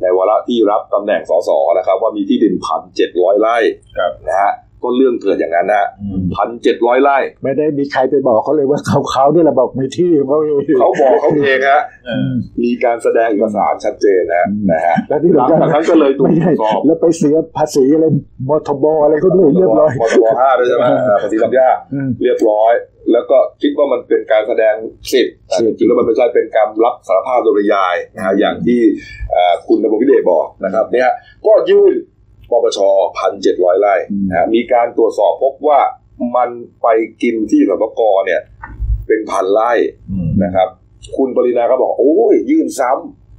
[0.00, 3.56] ในวาระที่รับตำแหน่งสสนะครับ ว่ามีที่ดินพันเจ็ดร้อยไร่
[3.98, 4.52] ครับนะฮะ
[4.82, 5.84] ก็เรื่องเกิดอย่างนั้นนะ
[6.34, 18.06] พันเจ็ดร้อยไร่ ไม่ได้มีใครไปบอกเขาเลยว่าเขาเขาเนี่ยแหละบอกมีที่ของเขาเองเขาบอกเขาเองฮะเออือมมีการแสดงเอกสารชัดเจนนะอืมนะฮะแล้วที่หลังสำคัญจากนั้นก็เลยถูกไม่ตรใช่วจสอบแล้วไปเสียภาษีอะไร
[18.48, 22.72] มทบอะไรเขาด้วยเรียบร้อยมทบห้าด้วยใช่ไหมอ่าภาษีรับยากอืมเรียบร้อย
[23.12, 24.74] แล้วก็คิดว่ามันเป็นการแสดง
[25.12, 28.80] สิทธิ์แต่สิจทธิ์ริงๆแล้วมันไม่ใช่เป็นการรับสารภาพโดยปริยายนะฮะอย่างที่
[29.32, 31.08] เอ่อคุณนภพิเดชบอกนะครับเนี่ย
[31.46, 31.94] ก็ยื่น
[32.50, 32.78] ปปช
[33.18, 33.94] พันเจ็ดร้อยไร่
[34.28, 35.80] นะฮะมีการตรวจสอบพบว่า
[36.36, 36.50] มัน
[36.82, 36.88] ไป
[37.22, 38.40] กินที่สปกเนี่ย
[39.06, 39.72] เป็นพันไร่
[40.10, 40.68] อืมนะครับ
[41.16, 42.90] คุณปรินาก็บอก โอ้ยยื่นซ้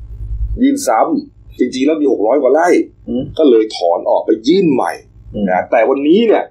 [0.07, 2.67] ำยื่นซ้ำจริงๆแล้วมีหกร้อยกว่าไร่
[3.07, 4.91] อืมก็เลยถอนออกไปยื่นใหม่
[5.33, 6.43] อืมนะแต่วันนี้เนี่ย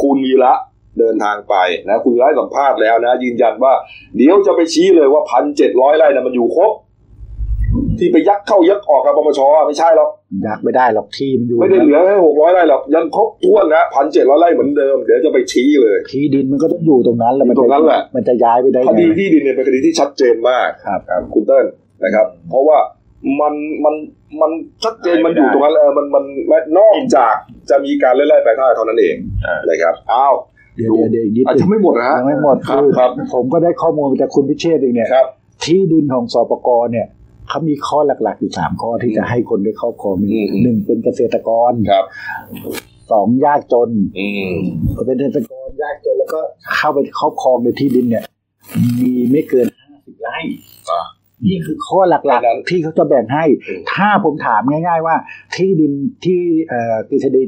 [0.00, 0.52] คุณวีระ
[0.98, 1.54] เดินทางไป
[1.88, 3.72] นะ คุณวีระให้สัมภาษณ์แล้วนะ ยืนยันว่า
[4.16, 6.72] เดี๋ยวจะไปชี้เลยว่าพันเจ็ดร้อยไร่นะมันอยู่ครบ
[7.98, 10.10] ที่ไปยักเข้ายักออกกับปปชไม่ใช่หรอก
[10.44, 21.66] อยากไม่ได้หรอกที่มันอยู่ไม่ได้เหลือแค่หกร้อยไร่หรอกยังครบถ้วนนะพันเจ็ดร้อยไร่เหมือนเดิมเดี๋ยวจะไปชี้เลยที่ดินมันก็ต้องอยู่ตรงนั้นแหละมันอยู่ตรงนั้นแหละมันจะย้ายไปได้คไงดีที่ดินเนี่ยเป็นคดีที่ชัดเจนมากครับครับคุณเติ้ล
[22.04, 22.78] นะครับ เพราะว่า
[23.40, 23.94] มันมัน
[24.40, 24.50] มัน
[24.84, 27.34] ชัดเจนมันอยู่ตรงนั้นเลยมันมันมันนอกจาก
[27.70, 29.16] จะมีการเล่นไล่ไปท่าเท่านั้นเอง
[29.46, 30.34] อ่านนะครับอ้าว
[30.76, 35.26] เดี๋ยวเดี๋ยวเดี๋ยวอีกนิดอาจนึจะงไม่หมดนะฮะยังไม่หมดครับคือครับผมก็ได้ข้อมูลมาจากคุณพิเชษฐ์เองเนี่ยครับ
[35.64, 37.06] ที่ดินของสปกเนี่ย
[37.50, 42.04] เขามีข้อหลักๆอยู่สามข้อที่จะให้คนได้ครอบครองอืมหนึ่งเป็นเกษตรกรครับ
[43.12, 44.54] สองยากจนอืม
[45.06, 46.40] เป็นเกษตรกรยากจนแล้วก็
[46.76, 48.24] เข้าไปครอบครองในที่ดินเนี่ย
[49.00, 50.38] มีไม่เกินห้าสิบไร่
[50.90, 51.04] อะ
[51.46, 55.16] นี่คือข้อหลักแค่นั้นๆที่เขาจะแบ่งให้อืมถ้าผมถามง่าย ๆ ว่า
[55.56, 55.92] ที่ดิน
[56.24, 57.42] ที่เอ่อกฤษฎี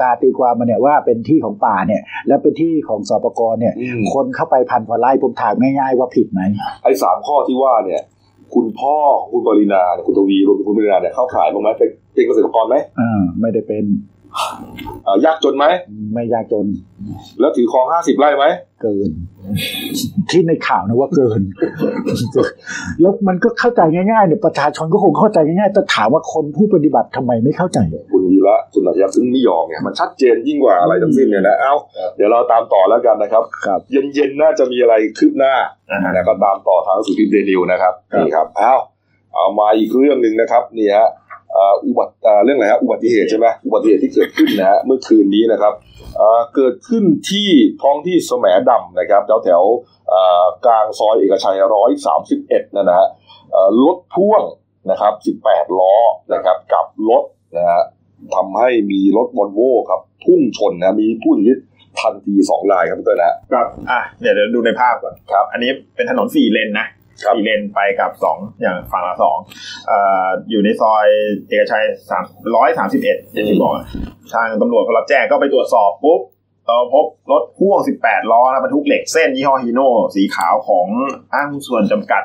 [0.00, 6.40] กาตีความมาเนี่ยว่าเป็นที่ของป่าเนี่ย แล้วเป็นที่ของสปกเนี่ยอืมคนเข้าไปพันกว่าไร่ผมถามง่าย ๆ ว่าผิดไหม
[6.82, 8.02] ไอ้สามข้อที่ว่าเนี่ย
[8.54, 13.84] คุณพ่อของคุณปรินาคุณทวีรวมถึงคุณปรินาเนี่ยเข้าขายบ้างไหมเป็นเป็นเกษตรกรไหมอ่าไม่ได้เป็น
[15.24, 15.66] ยากจนไหม
[16.14, 16.66] ไม่ยากจน
[17.40, 18.46] แล้วถือครองห้าสิบไร่ไหม
[18.82, 19.10] เกิน
[20.30, 21.40] ที่ในข่าวนะว่าเกิน
[23.00, 27.78] แล้วมันก็เข้าใจง่ายๆเนี่ยประชาชนก็คงเข้าใจง่ายๆแต่ถามว่าคนผู้ปฏิบัติทำไมไม่เข้าใจ
[28.12, 31.74] คุณวีระสุนันทยาซึ่งไม่ยอมไงมันชัดเจนยิ่งกว่าอะไรทั้งสิ้นเนี่ยนะ เอา
[32.16, 35.54] เดี๋ยวเราตามต่อแล้วกันนะครับครับเย็นๆน่าจะมีอะไรคืบหน้า
[35.90, 38.74] อ่าฮะแล้วก็ตามต่อทางสุพิมพ์เดลิวนะครับครับนี่ครับเอา
[39.34, 45.72] เอามาอีกเรื่องหนึ่งนะครับนี่ฮะเอ่ออุบัติเอ่อเรื่องอะไรฮะอุบัติเหตุใช่ไหมอุบัติเหตุที่เกิดขึ้นนะฮะเมื่อคืนนี้นะครับ
[46.16, 47.48] เอ่อเกิดขึ้นที่
[47.82, 53.08] ท้องที่แสมดำนะครับแถวแถวๆเอ่อกลางซอยเอกชัยร้อยสามสิบเอ็ดนะฮะ
[53.52, 54.42] เอ่อรถพ่วง
[54.90, 55.94] นะครับสิบแปดล้อ
[56.34, 57.22] นะครับกับรถ
[57.56, 57.82] นะฮะ
[58.34, 61.58] ทำให้มีรถวอลโว่ครับพุ่งชนนะมีผู้เสียชีวิต
[62.00, 69.38] ทันทีสองรายครับพี่เต้ยนะฮะครับอะเดี๋ยวเดี๋ยวดูในภาพก่อนครับ อันนี้เป็นถนนสี่เลนนะครับ สี่เลนไปกับสองอย่างฝั่งละสอง
[69.86, 71.06] เอ่ออยู่ในซอย
[71.48, 72.24] เอกชัยสาม
[72.56, 73.84] ร้อยสามสิบเอ็ดอย่างที่บอกอะ
[74.34, 76.20] ทางตำรวจพอรับแจ้งก็ไปตรวจสอบปุ๊บ
[76.66, 80.86] เราพบรถพ่วง 18 ล้อนะบรรทุกเหล็กเส้นยี่ห้อฮีโน่สีขาวของ
[81.34, 82.22] อ้างหุ้นส่วนจำกัด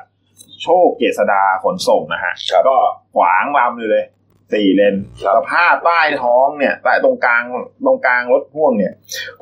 [0.63, 2.77] โชคเกษดาขนส่งนะฮะครับก็
[3.15, 4.05] ขวางลำเลยเลย
[4.53, 7.43] สี่เลนครับสภาพใต้ท้องเนี่ยใต้ตรงกลาง
[7.85, 8.93] ตรงกลางรถพ่วงเนี่ย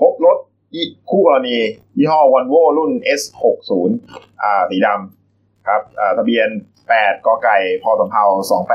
[0.01, 0.37] พบรถ
[0.75, 1.57] ยี่คู่กรณี
[1.97, 3.71] ยี่ห้อวันโวรุ่น S60
[4.43, 5.18] อ่าสีดำ
[5.69, 6.47] ครับอ่าทะเบียน
[6.87, 8.23] 8กไก่พอสำเภา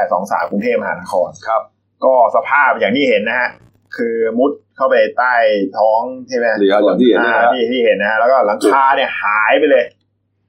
[0.00, 1.62] 2823กรุงเทพมหานครครับ
[2.04, 3.50] ก็สภาพอย่างที่เห็นนะฮะ
[3.96, 5.34] คือมุดเข้าไปใต้
[5.78, 9.84] ท้องใช่ไหมนี่ครับอย่างที่เห็นนะฮะอ่าที่ที่เห็นนะฮะแล้วก็หลังคาเนี่ยหายไปเลย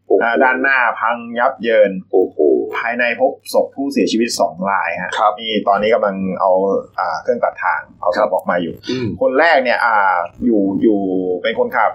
[0.07, 2.37] โอ้โหอ่าด้านหน้าพังยับเยินโอ้โห
[2.77, 6.51] ภายในพบศพผู้เสียชีวิตสองรายฮะครับนี่ตอนนี้กำลังเอา
[6.99, 11.01] อ่าเครื่องตัดทางเอาศพออกมาอยู่อืมคนแรกเนี่ยอ่าอยู่อยู่
[11.43, 11.91] เป็นคนขับ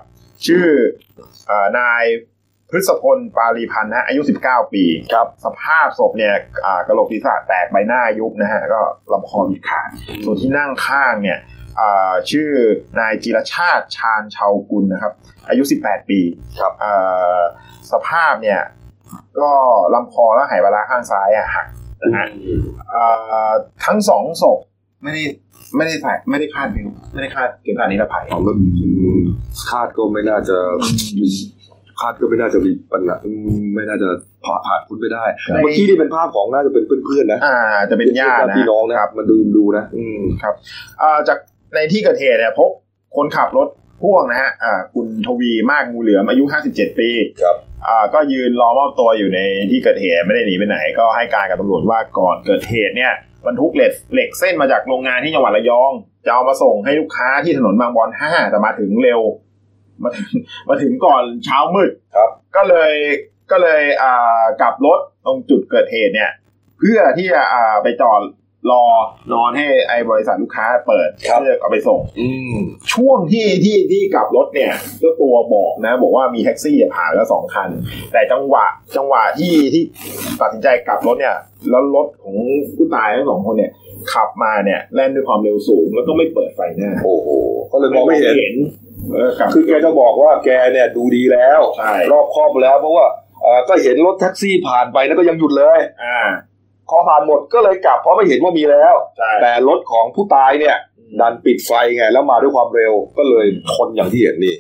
[0.47, 0.67] ชื่อ
[1.51, 2.05] อ่านาย
[2.71, 8.81] พฤษพลปารีพันธ์ฮะอายุ 19 ปีครับสภาพศพเนี่ยอ่ากระโหลกศีรษะแตกใบหน้ายุบนะฮะก็
[9.13, 9.89] ลำคอมีขาด
[10.25, 11.39] ส่วนที่นั่งข้างเนี่ย
[11.81, 12.51] อ่าชื่อ
[12.99, 15.13] นายจิรชาติชาญชาวกุลนะครับ
[15.49, 16.21] อายุ 18 ปี
[16.61, 17.43] ครับอ่า
[17.93, 18.61] สภาพเนี่ย
[19.41, 19.53] ก็
[19.95, 21.67] ลำคอและหายปลาร้าข้างซ้ายอะหัก
[22.03, 22.27] นะฮะ
[22.95, 23.53] อ่า
[23.87, 24.59] ทั้งสองศพ
[25.03, 25.23] ไม่ได้
[25.77, 29.21] ไม่ได้ใส่ไม่ได้คาดเบลต์ไม่ได้คาดเข็มขัดนิรภัยเอาแล้วอืม
[29.69, 30.57] คาดก็ไม่น่าจะ
[32.01, 33.33] คาดก็ไม่น่าจะมีปัญหาอื
[33.63, 34.09] มไม่น่าจะ
[34.45, 37.57] ผ่าผ่านพ้นไปได้ครับเมื่อกี้นี่เป็นภาพของน่าจะเป็นเพื่อนๆนะอ่า
[37.91, 40.21] จะเป็นญาตินะพี่น้องนะครับมาดูดูนะ อืม
[41.03, 41.39] อ่าจาก
[41.75, 42.71] ในที่เกิดเหตุเนี่ยพบ
[43.17, 43.69] คนขับรถ
[44.03, 47.11] พ่วงนะฮะอ่าคุณทวีมากงูเหลือมอายุ 57 ปี
[47.43, 49.41] ครับอ่าก็ยืนรอมอบตัวอยู่ใน
[49.71, 53.13] ที่เกิดเหตุไม่ได้หนีไปไหน ก็ให้การกับตำรวจว่าก่อนเกิดเหตุเนี่ย
[53.47, 55.93] บรรทุกเหล็กเหล็กเส้นมาจากโรงงานที่จังหวัดระยอง
[56.27, 59.21] จะเอามาส่งให้ลูกค้าที่ถนนบางบอนห้าแต่มาถึงเร็ว
[60.05, 60.31] มาถึง
[60.69, 62.93] มาถึงก่อนเช้ามืดครับ ก็เลย
[63.51, 66.31] ก็เลยอ่ากลับรถตรงจุดเกิดเหตุเนี่ย
[66.79, 68.23] เพื่อที่จะอ่าไปจอด
[68.71, 68.85] รอ
[69.33, 72.57] นอนให้ไอ้บริษัทลูกค้าเปิดครับเพื่อเอาไปส่ง อืม
[72.93, 77.69] ช่วงที่ที่ที่กลับรถเนี่ยเจ้าตัวบอกนะ บอกว่ามีแท็กซี่ผ่านแล้วสองคัน
[78.13, 79.83] แต่จังหวะจังหวะที่ที่
[80.41, 81.37] ตัดสินใจกลับรถเนี่ย
[81.71, 82.37] แล้วรถของ
[82.75, 83.73] ผู้ตายทั้งสองคนเนี่ย
[84.13, 87.29] ขับมาเนี่ยแล่นด้วยความเร็วสูง แล้วก็ไม่เปิดไฟหน้าโอ้โห
[87.73, 88.55] ก็เลยมองไม่เห็น
[89.13, 93.07] เออกลับคือแกจะบอกว่าแกเนี่ยดูดีแล้วใช่รอบครอบแล้วเพราะว่า
[93.43, 96.21] เอ่อก็เห็นรถแท็กซี่ผ่านไปแล้วก็ยังหยุดเลยอ่า
[96.89, 100.77] พอผ่านหมดก็เลยกลับเพราะไม่เห็นว่ามีแล้วใช่แต่รถของผู้ตายเนี่ย
[101.21, 104.57] ดันปิดไฟไงแล้วมาด้วยความเร็วก็เลยชนอย่างที่เห็นนี่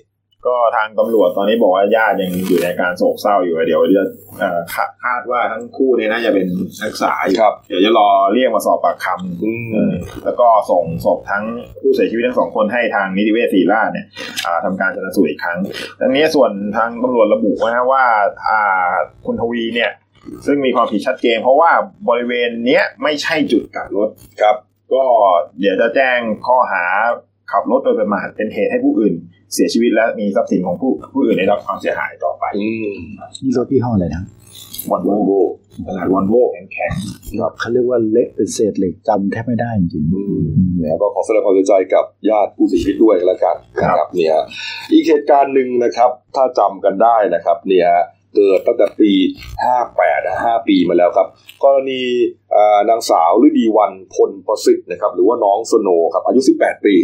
[0.46, 4.04] ก็ทางตำรวจตอนนี้บอกว่าญาติยังอยู่ในการโศกเศร้าอยู่เดี๋ยวจะ
[4.38, 6.46] เอ่อคาคาดว่าทั้งคู่เนี่ยน่าจะเป็น
[6.80, 11.44] นักศึกษาอยู่ครับเดี๋ยวจะรอเรียกมาสอบปากคำอืมเออแล้วก็ส่งศพทั้ง
[11.80, 14.06] ผู้เสียชีวิตทั้งสองคนให้ทางนิติเวชศรีราชเนี่ย
[14.44, 15.58] อ่าทำการชนสูตรอีกครั้ง
[16.00, 18.04] ดังนี้ส่วนทางตำรวจระบุนะว่า
[18.48, 18.92] อ่า
[19.26, 19.90] คุณทวีเนี่ย
[20.46, 21.70] ซึ่งมีความผิดชัดเจนเพราะว่า
[22.08, 24.08] บริเวณเนี้ยไม่ใช่จุดกลับรถ
[24.40, 24.56] ครับ
[24.94, 25.04] ก็
[25.60, 26.84] เดี๋ยวจะแจ้งข้อหา
[27.52, 29.14] ขับรถโดยประมาทเป็นเหตุให้ผู้อื่น
[29.54, 32.94] เสียชีวิตและมีทรัพย์สินของผู้ผู้อื่นได้รับความเสียหายต่อไปอืม
[33.42, 34.24] นี่รถที่ห้ออะไรนะ
[34.90, 35.10] วันโว
[35.86, 36.92] ขนาดวันโวแข็งแข็ง
[37.58, 40.40] เขาเรียกว่าเละเป็นเศษเหล็กจำแทบไม่ได้จริงอืม
[40.78, 44.34] เนี่ยก็ขอแสดงความเสียใจกับญาติผู้เสียชีวิตด้วยกันแล้วกันนะครับเนี่ย
[44.92, 47.88] อีกเหตุการณ์หนึ่งนะครับ ถ้าจำกันได้นะครับเนี่ย
[48.34, 49.12] เกิดตั้งแต่ปี
[49.68, 51.26] 58นะ5ปีมาแล้วครับ
[51.64, 52.00] กรณี
[52.54, 56.94] อ่านางสาวฤดีวันพลประสิทธิ์นะครับหรือว่าน้องสโนว์ครับอายุ 18 ปี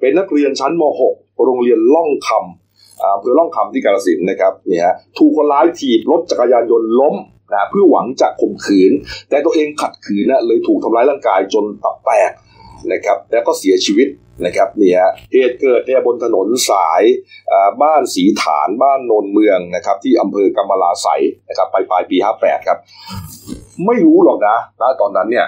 [0.00, 7.14] เป็นนักเรียนชั้นม .6 โรงเรียนล่องคำอ่าอำเภอล่องคำที่กาฬสินธุ์นะครับเนี่ยฮะถูกคนร้ายถีบรถจักรยานยนต์ล้ม
[7.52, 8.92] นะเพื่อหวังจะข่มขืน
[9.30, 12.30] แต่ตัวเองขัดขืนนะเลยถูกทำร้ายร่างกายจนตับแตก
[12.92, 14.08] นะครับแล้วก็เสียชีวิต
[14.44, 15.00] นะครับเนี่ย
[15.32, 17.02] เหตุเกิดเนี่ยบนถนนสาย
[17.52, 22.78] อ่าบ้านสีฐานบ้านโนนเมืองนะครับ ที่อำเภอกำมะลาไสยนะครับไปปลายปี 58 ครับ
[23.86, 25.46] ไม่รู้หรอกนะณตอนนั้นเนี่ย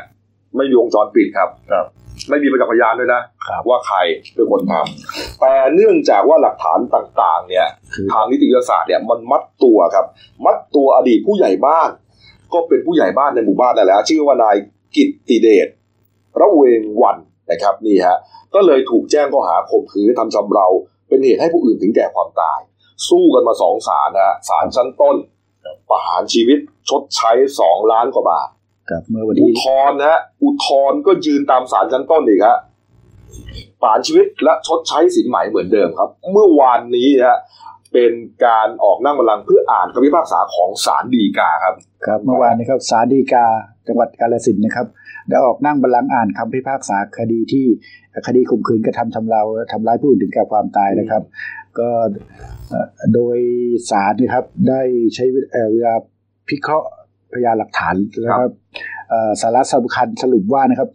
[0.56, 1.86] ไม่มีวงจรปิดครับครับ
[2.28, 3.98] ไม่มีประจักษ์พยานด้วยนะครับว่าใคร
[4.34, 10.06] เป็นคนทำแต่เนื่องจากว่าหลักฐานต่างๆ เนี่ยคือทางนิติวิทยาศาสตร์เนี่ยมันมัดตัวครับ
[10.44, 11.88] มัดตัวอดีตผู้ใหญ่บ้าน
[12.52, 14.56] ก็เป็นผู้ใหญ่บ้านในหมู่บ้านนั่นแหละชื่อว่านาย
[14.96, 15.68] กิตติเดช
[16.40, 17.16] ระเวงวัน
[17.50, 18.16] นะครับนี่ฮะ
[18.54, 20.66] ก็เลยถูกแจ้งข้อหาข่มขืนทำชำเรา
[21.08, 22.60] เป็นเหตุให้ผู้อื่นถึงแก่ความตาย
[23.08, 25.16] สู้กันมาสองศาลนะฮะศาลชั้นต้น
[25.90, 26.58] ประหารชีวิต
[26.88, 28.48] ชดใช้สองล้านกว่าบาท
[28.90, 32.58] ครับเมื่อวันอุที่ทธรณ์นะฮะอุทธรณ์ก็ยืนตามศาลชั้นต้นอีกฮะ
[33.80, 37.38] ประหารชีวิตและชดใช้สินไหมเหมือนเดิมครับ เมื่อวานนี้ฮะ
[37.92, 38.12] เป็น
[38.46, 41.74] การออกนั่งบัลลังก์เพื่ออ่านคำพิพากษาของศาลฎีกาครับ
[42.06, 43.44] ครับ เมื่อวานนะครับศาลฎีกา
[43.86, 44.86] จังหวัดกาฬสินธุ์นะครับ
[45.30, 47.66] ได้ออกนั่งบัลลังก์อ่านคำพิพากษาคดีที่
[48.26, 51.22] คดีข่มขืนกระทำชำเราทำร้ายผู้อื่นถึงแก่ความตายนะครับ
[51.78, 51.90] ก็
[53.14, 53.38] โดย
[53.90, 54.82] ศาลนะครับได้
[55.14, 55.24] ใช้
[55.72, 55.94] เวลา
[56.48, 56.88] พิเคราะห์
[57.32, 58.52] พยานหลักฐานนะครับ
[59.40, 60.90] สาระสำคัญสรุปว่านะครับ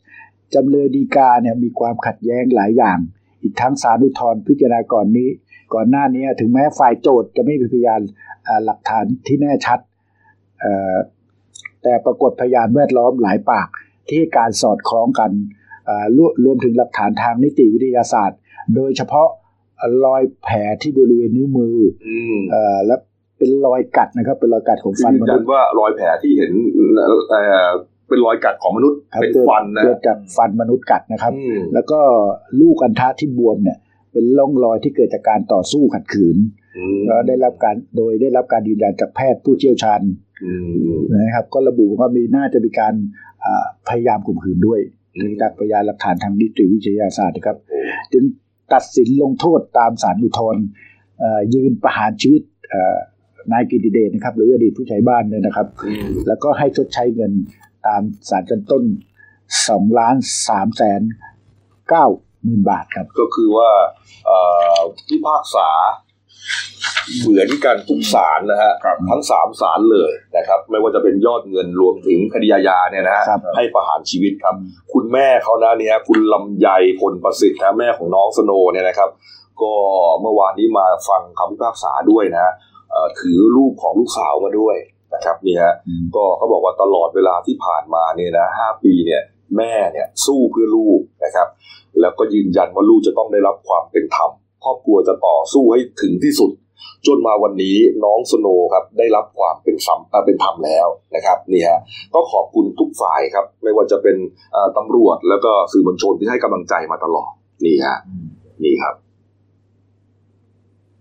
[0.56, 2.98] จำเลยฎีกาเนี่ยมีความขัดแย้งหลายอย่าง
[3.42, 5.30] อีกทั้งศาลอุทธรพิจารณาก่อนนี้
[5.74, 8.02] ก่อนหน้านี้ถึงแม้ฝ่ายโจทย์จะไม่มีพยาน
[8.66, 9.80] หลักฐานที่แน่ชัด
[11.84, 13.68] แต่ปรากฏพยานแวดล้อมหลายปาก
[14.08, 15.32] ที่ให้การสอดคล้องกัน
[15.86, 18.40] เอ่อรวรวมถึงหลักฐานทางนิติวิทยาศาสตร์
[18.76, 19.28] โดยเฉพาะ
[20.06, 21.78] รอยแผลที่บริเวณนิ้วมือ
[22.08, 22.96] อืมเอ่อและ
[23.38, 26.52] เป็นรอยกัดนะครับ เป็นรอยกัดของฟันยืมนยันุนษย์ว่ารอยแผลที่เห็น
[26.96, 27.68] เอ่อ
[28.10, 32.00] เป็นรอยกัดของมนุษย์ครับเป็นเกิดฟันนะเกิดจากฟันมนุษย์กัดนะครับอืมแล้วก็
[32.62, 33.78] ลูกอัณฑะที่บวมเนี่ย
[34.12, 36.38] เป็นร่องรอยที่เกิดจากการต่อสู้ขัดขืน
[36.78, 40.02] อืมแล้วได้รับการโดยได้รับการยืนยันจากแพทย์ผู้เชี่ยวชาญ
[40.46, 40.54] อื
[40.96, 42.94] มนะครับ ก็ระบุว่ามีน่าจะมีการ
[43.35, 43.35] อ่า
[43.88, 44.82] พยายามข่มขืนด้วย
[45.16, 47.80] อืมจากพยานหลักฐานทางนิติวิทยาศาสตร์นะครับโอ้
[48.14, 48.24] จึง
[48.74, 50.64] ตัดสินลงโทษตามสารอุทธรณ์
[51.20, 52.98] เอ่อยืนประหารชีวิตเอ่อ
[53.52, 57.32] นายกิติเดชนะครับ หรืออดีตผู้ใช้บ้านเนี่ยนะครับอืมแล้วก็ให้ชดใช้เงิน
[57.88, 58.84] ตามสารชั้นต้น
[59.68, 60.16] สองล้าน
[60.48, 61.02] สามแสน
[61.90, 62.06] เก้า
[62.44, 63.70] หมื่นบาทครับ ก็คือว่า
[64.26, 64.38] เอ่
[64.78, 65.70] อพิพากษา
[67.22, 74.56] เหมือนกันทุกศาลนะฮะครับทั้งสามศาลเลยนะครับ ไม่ว่าจะเป็นยอดเงินรวมถึงคดีอาญาเนี่ยนะฮะครับให้ประหารชีวิตครับ
[74.94, 76.68] คุณแม่เขานะเนี่ยคุณลำไย
[77.00, 79.10] พลประสิทธิ์นะแม่ของน้องสโนว์เนี่ยนะครับ
[79.62, 79.74] ก็
[80.22, 82.54] เมื่อวานนี้มาฟังคำพิพากษาด้วยนะฮะ
[82.92, 84.76] เอ่อถือรูปของลูกสาวมาด้วย
[85.14, 89.22] นะครับนี่ฮะอืมก็เขาบอกว่าตลอดเวลาที่ผ่านมาเนี่ยนะห้าปีเนี่ย
[89.58, 91.48] แม่เนี่ยสู้เพื่อลูกนะครับ
[92.02, 94.32] แล้วก็ยืนยันว่าลูกจะต้องได้รับความเป็นธรรม
[94.64, 96.52] ครอบครัวจะต่อสู้ให้ถึงที่สุด
[97.08, 101.80] จนมาวันนี้น้องสโนครับได้รับความเป็นธรรมเป็นธรรมแล้วนะครับนี่ฮะ
[102.14, 104.18] ก็ขอบคุณทุกฝ่ายครับ ไม่ว่าจะเป็น
[104.78, 107.32] ตำรวจแล้วก็สื่อมวลชนที่ให้กำลังใจมาตลอด
[107.66, 107.98] นี่ฮะ
[108.64, 108.96] นี่ครับ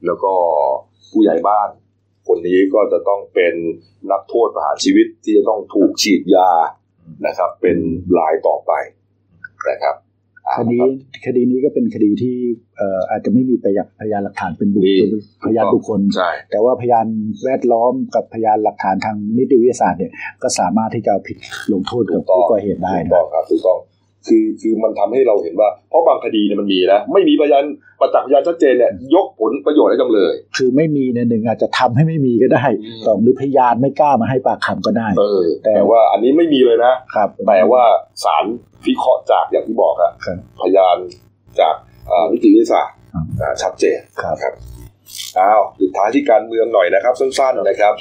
[0.06, 0.32] แล้วก็
[1.10, 1.68] ผู้ใหญ่บ้าน
[2.28, 3.54] คนนี้ก็จะต้องเป็น
[4.10, 6.50] นักโทษประหารชีวิตที่จะต้องถูกฉีดยา
[7.26, 7.78] นะครับ เป็น
[8.18, 8.72] รายต่อไป
[9.70, 9.96] นะครับ
[10.52, 10.90] คละดีรับ
[11.26, 12.36] คดีนี้ก็เป็นคดีที่
[12.76, 15.16] เอ่ออาจจะไม่มีพยานพยานหลักฐานเป็นบุคนี่คล
[15.46, 17.06] พยานบุคคลใช่แต่ว่าพยาน
[17.44, 21.36] แวดล้อมกับพยานหลักฐานทางนิติวิทยาศาสตร์เนี่ยก็สามารถที่จะเอาผิด
[21.72, 23.78] ลงโทษกับผู้ก่อเหตุได้ถูกนะต้องครับถูกต้อง
[24.28, 27.64] คือคือมันทำให้เราเห็นว่า เพราะบางคดีเนี่ยมันมีนะไม่มีพยาน
[28.00, 37.84] ประจักษ์พยานชัดเจนเนี่ยยกผลประโยชน์ให้จำเลย คือไม่มีในยหนึ่งอาจจะทำให้ไม่มีก็ได้อืมสองหรือพยานไม่กล้ามาให้ปากคำก็ได้เออแต่แต่ว่าอันนี้ไม่มีเลยนะครับแต่ว่า
[38.24, 38.44] ศาล
[38.84, 40.96] พิเคราะห์จากอย่างที่บอกอะครับพยาน
[41.60, 41.74] จาก
[42.10, 44.54] อ่านิติวิทยาศาสตร์ครับอ่าชัดเจนครับครับ
[45.40, 47.94] อ้าวปิดท้ายที่การเมืองหน่อยนะครับสั้นๆนะครับ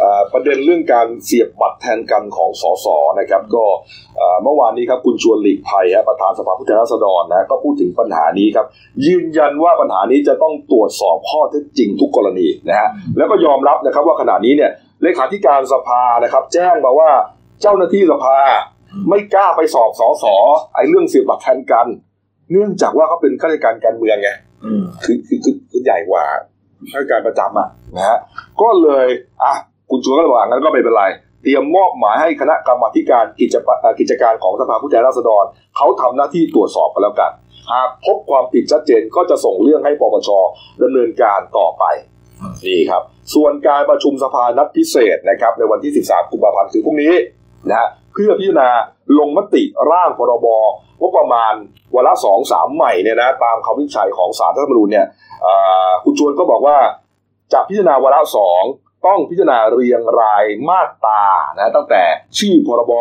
[0.00, 2.86] อ่าประเด็นเรื่องการเสียบบัตรแทนกันของสส
[3.18, 3.64] นะครับก็
[4.20, 8.66] อ่าเมื่อวานนี้ครับคุณชวนหลีกภัยฮะประธานสภาผู้แทนราษฎรนะก็พูดถึงปัญหานี้ครับ
[9.06, 14.70] ยืนยันว่าปัญหานี้จะต้องตรวจสอบข้อเท็จจริงทุกกรณีนะฮะแล้วก็ยอมรับนะครับว่าขณะนี้เนี่ย
[15.02, 17.10] เลขาธิการสภานะครับ แจ้งมาว่า
[17.60, 18.38] เจ้าหน้าที่สภา
[19.08, 20.34] ไม่กล้าไปสอบสอสอ
[20.74, 21.86] ไอ้เรื่องเสียบบัตรแทนกัน
[22.52, 24.30] เนื่องจากว่าเขาเป็นข้าราชการการเมืองไง
[24.64, 26.59] อืมคือคือคือคือใหญ่กว่าข้า
[26.92, 28.18] ราชการประจำอะนะฮะ
[28.60, 29.06] ก็เลย
[29.42, 29.54] อะ
[29.90, 31.04] คุณชวนก็เลยบอกงั้นก็ไม่เป็นไร
[31.42, 33.56] เตรียมมอบหมายให้คณะกรรมาธิการกิจ
[33.98, 35.44] กิจการของสภาผู้แทนราษฎร
[35.76, 37.32] เขาทำหน้าที่ตรวจสอบกันแล้วกัน
[37.72, 40.28] หากพบความผิดชัดเจนก็จะส่งเรื่องให้ปปช
[40.82, 41.84] ดำเนินการต่อไป
[42.66, 43.02] นี่ครับ
[43.34, 47.14] ส่วนการประชุมสภานัดพิเศษนะครับในวันที่ 13 กุมภาพันธ์คือพรุ่งนี้
[47.68, 47.88] นะฮะ
[48.20, 48.70] พื่อพิจารณา
[49.18, 50.46] ลงมติร่างพรบ
[51.00, 51.54] งบประมาณ
[51.94, 55.06] วาระสองสามใหม่เนี่ยนะตามคำวินิจฉัยของศาลรัฐธรรมนูญเนี่ย
[56.04, 56.78] คุณชวนก็บอกว่า
[57.52, 58.62] จะพิจารณาวาระสอง
[59.06, 61.22] ต้องพิจารณาเรียงรายมาตรา
[61.58, 62.02] นะตั้งแต่
[62.38, 62.92] ชื่อพรบ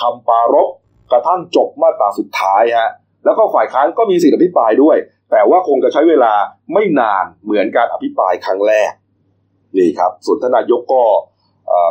[0.00, 0.68] คำปรารบ
[1.12, 2.90] กระทั่งจบมาตราสุดท้ายฮะ
[3.24, 4.96] แล้วก็ฝ่ายค้านก็มีสิทธิอภิปรายด้วย
[5.30, 6.32] แต่ว่าคงจะใช้เวลา
[6.72, 8.90] ไม่นานเหมือนการอภิปรายครั้งแรก
[9.76, 11.02] นี่ครับส่วนทนายกก็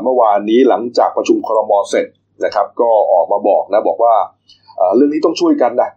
[0.04, 2.06] เมื่อวานนี้หลังจากประชุมครมเสร็จ
[2.46, 4.14] นะครับ ก็ออกมาบอกนะบอกว่า
[4.78, 5.90] เอ่อเรื่องนี้ต้องช่วยกันนะ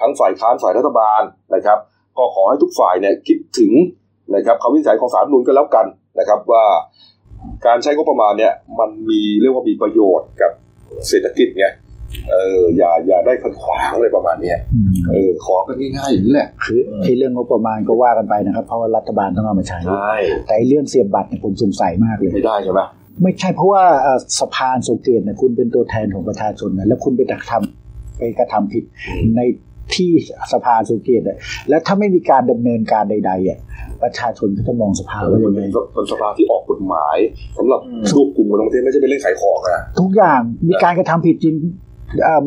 [0.00, 1.22] ทั้งฝ่ายค้านฝ่ายรัฐบาล
[1.54, 1.78] นะครับ
[2.18, 3.72] ก็ขอให้ทุกฝ่ายเนี่ยคิดถึง
[4.34, 5.86] นะครับคำวินิจฉัยของศาลรัฐธรรมนูญก็แล้วกัน
[6.18, 6.64] นะครับว่า
[7.66, 10.52] การใช้งบประมาณเนี่ยมันมีเรียกว่ามีประโยชน์กับ
[11.08, 11.66] เศรษฐกิจไง
[12.30, 20.14] เอออย่าอย่าได้ขัดขวางอะไรประมาณเนี้ยอืมเออขอกันง่ายๆอย่างนี้แหละคือไอ้เรื่องงบประมาณก็ว่ากันไปนะครับ เพราะว่ารัฐบาลต้องเอามาใช้ใช่
[20.46, 22.80] แต่ไอ้เรื่องเสียบบัตรเนี่ยผมสงสัยมากเลย ไม่ได้ใช่ไหม
[23.22, 28.84] ไม่ใช่เพราะว่าเอ่อสภาโซเกตเนี่ยคุณเป็นตัวแทนของประชาชนนะแล้วคุณไปกระทำไปกระทำผิด
[29.36, 29.40] ใน
[29.94, 30.10] ที่
[30.52, 31.36] สภาโซเกตอะ
[31.68, 33.58] แล้วถ้าไม่มีการดำเนินการใด ๆอะ
[34.02, 37.16] ประชาชนเขาจะมองสภาว่ามัยันงไงเป็นเป็นสภาที่ออกกฎหมาย
[37.58, 41.54] สำหรับอืมควบคุมคนทั้งประเทศไม่ใช่เป็นเรื่องขายของนะทุกอย่างมีการกระทำผิดจริง
[42.26, 42.40] อ่า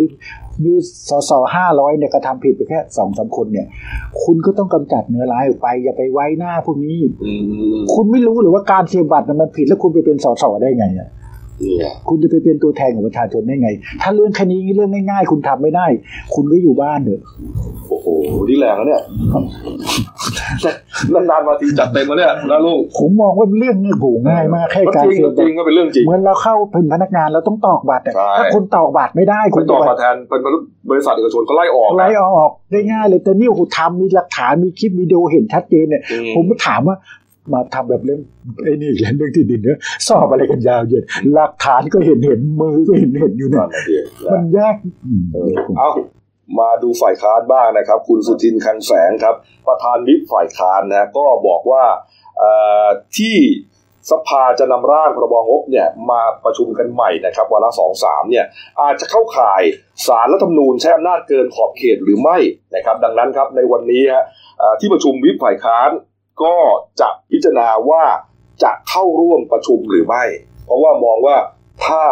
[0.63, 0.73] มีมี
[1.09, 3.67] สสห้าร้อยเนี่ยกระทำผิดไปแค่สองสามคนเนี่ย
[4.23, 7.31] คุณก็ต้องกำจัดเนื้อร้ายออกไป อย่าไปไว้หน้าพวกนี้อื
[7.75, 11.09] มคุณไม่รู้หรือว่าการเสียบบัตรน่ะมันผิดแล้วคุณไปเป็นสสได้ไงอะเนี่ย
[12.09, 13.69] คุณจะไปเป็นตัวแทนของประชาชนได้ไง
[14.01, 15.85] ถ้าเรื่องแค่นี้เรื่องง่ายๆ คุณทำไม่ได้
[16.35, 17.21] คุณก็อยู่บ้านเถอะ
[17.89, 18.07] โอ้โห
[18.49, 19.01] นี่แรงนะเนี่ย
[21.13, 30.41] นานๆมาทีจัดเต็มมาเนี่ยนะลูกผมมองว่าเรื่องนี้โหง่ายมากแค่ก็การจริงเสียบจบัริตงรก็เป็นเรื่องจริงเหมือนเราเข้าเป็นพนักงานเราต้องตอกบัตรอะใช่ถ้าคุณตอกบัตรไม่ได้คุคุณณต่อจะมาแทนเป็น
[30.89, 36.95] บริษัทเอกชนก็ไล่ออกนะไล่ออกได้ง่ายเลยแต่นี่โอ้โหทำมีหลักฐานมีคลิปวิดีโอเห็นชัดเจนเนี่ยอืผมก็ถามว่า
[37.53, 38.21] มาทำแบบเรื่อง
[38.63, 44.75] ไอ้นี่อีกแล้วเรื่องที่ดินเนี่ยสอบอะไรกันยาวเย็นหลักฐานก็เห็นเห็นมือก็เห็นเห็นอยู่เนี่นั่ยนนะพี่นะมันยาก
[45.05, 45.89] อืมเออเอา
[46.59, 49.35] มาดูฝ่ายค้านบ้างนะครับ คุณสุทินคลังแสงครับ
[49.67, 51.83] ประธานวิปฝ่ายค้านนะก็บอกว่า
[52.37, 52.51] เอ่
[52.85, 52.87] อ
[53.17, 53.37] ที่
[54.11, 58.45] สภาจะนำร่างพรบงบเนี่ยมาประชุมกันใหม่นะครับวาระสองสามเนี่ย
[58.81, 59.63] อาจจะเข้าข่าย
[60.07, 62.37] สารรัฐธรรมนูญใช้อำนาจเกินขอบเขตหรือไม่
[62.75, 64.23] นะครับ ดังนั้นครับในวันนี้ฮะ
[64.59, 65.89] เอ่อที่ประชุมวิปฝ่ายค้าน
[66.43, 66.55] ก็
[67.01, 68.03] จะพิจารณาว่า
[68.63, 70.23] จะเข้าร่วมประชุมหรือไม่
[70.65, 71.35] เพราะว่ามองว่า
[71.85, 72.03] ถ้า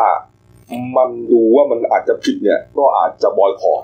[0.97, 3.79] มันดูว่ามันอาจจะผิดเนี่ย ก็อาจจะบอยคอร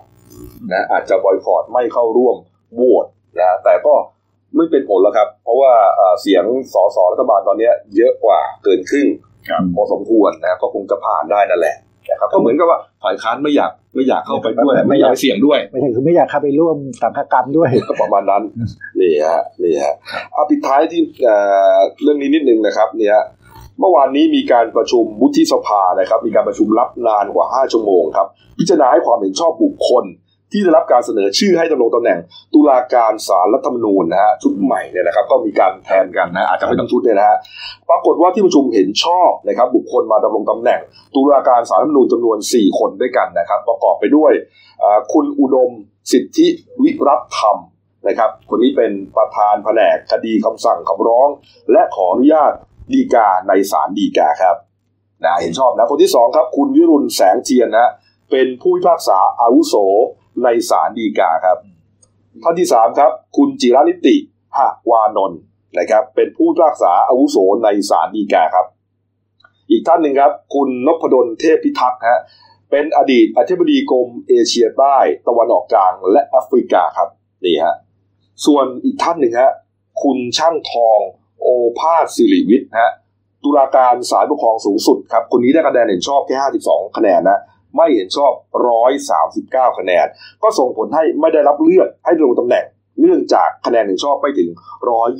[0.73, 2.35] นะอาจจะบอยคอรดไม่เข้าร่วม
[2.75, 3.05] โหวต
[3.39, 3.93] นะแต่ก็
[4.55, 9.07] ไม่เป็นผลแล้วครับ เพราะว่าเอ่อเสียงสสรัฐบาลตอนเนี้ยเยอะกว่าเกินครึ่ง
[9.49, 11.75] ครับพอสมควรนะก็คงจะผ่านได้นั่นแหละ
[12.09, 18.43] นะครับก็เหมือนกับว่าฝ่ายค้านไม่อยากไม่อยากเข้าไปด้วย ไม่อยากเสี่ยงด้วยไม่ใช่คือไม่อยากเข้าไปร่วมสังฆกรรมด้วยก็ประมาณนั้น
[18.99, 19.93] นี่ฮะนี่ฮะ
[20.33, 21.35] เอาปิดท้ายที่เอ่
[21.75, 23.17] อเรื่องนี้นิดนึงนะครับ เนี่ย
[23.79, 28.27] เมื่อวานนี้มีการประชุมวุฒิสภานะครับ มีการประชุมรับนานกว่า 5 ชั่วโมงครับ
[28.59, 30.05] พิจารณาให้ความเห็นชอบบุคคล
[30.51, 32.19] ที่ได้รับการเสนอชื่อให้ดำรงตำแหน่ง
[32.53, 37.37] ตุลาการศาลรัฐธรรมนูญนะฮะชุดใหม่เนี่ยนะครับก็มีการแทนกันนะอาจจะไม่ต้องชุดเนี่ยนะฮะ
[37.89, 40.79] ปรากฏว่าที่ประชุมเห็นชอบนะครับบุคคลมาดำรงตำแหน่ง
[41.15, 44.31] ตุลาการศาลรัฐธรรมนูญจำนวน 4 คนด้วยกันนะครับ ประกอบไปด้วย
[45.13, 45.69] คุณอุดม
[46.11, 46.47] สิทธิ
[46.81, 47.57] วิรัตธรรม
[48.07, 51.29] นะครับคนนี้เป็นประธานแผนกคดีคำสั่งคำร้อง
[51.71, 52.51] และขออนุญาต
[52.93, 54.55] ดีกาในศาลฎีกาครับ
[55.23, 57.91] นะเห็นชอบนะคนที่สองครับคุณวิรุณแสงเทียนนะ
[58.31, 59.75] เป็นผู้พิพากษาอาวุโส
[60.43, 61.57] ในศาลฎีกาครับ
[62.43, 64.15] ท่านที่สามครับ คุณจิรานิติ
[64.87, 65.39] หวานนท์
[65.77, 68.65] นะครับ เป็นผู้พิพากษาอาวุโสในศาลฎีกาครับ
[69.69, 72.21] อีกท่านหนึ่งครับ คุณนพดลเทพพิทักษ์ฮะ
[72.71, 77.09] เป็นอดีตอธิบดีกรมเอเชียใต้ ตะวันออกกลางและแอฟริกาครับ
[77.45, 77.75] นี่ฮะ
[78.45, 79.51] ส่วนอีกท่านหนึ่งฮะ
[80.03, 80.99] คุณช่างทอง
[81.41, 81.47] โอ
[81.79, 82.91] ภาสสิริวิทย์ฮะ
[83.43, 86.35] ตุลาการศาลปกครองสูงสุดครับคนนี้ได้คะแนนเห็นชอบแค่
[86.67, 87.39] 52 คะแนนนะ
[87.75, 88.31] ไม่เห็นชอบ
[89.05, 90.07] 139 คะแนน
[90.43, 92.65] ก็ส่งผลให้ไม่ได้รับเลือกให้ดำรงตำแหน่ง
[93.01, 94.49] เนื่องจากคะแนนเห็นชอบไม่ถึง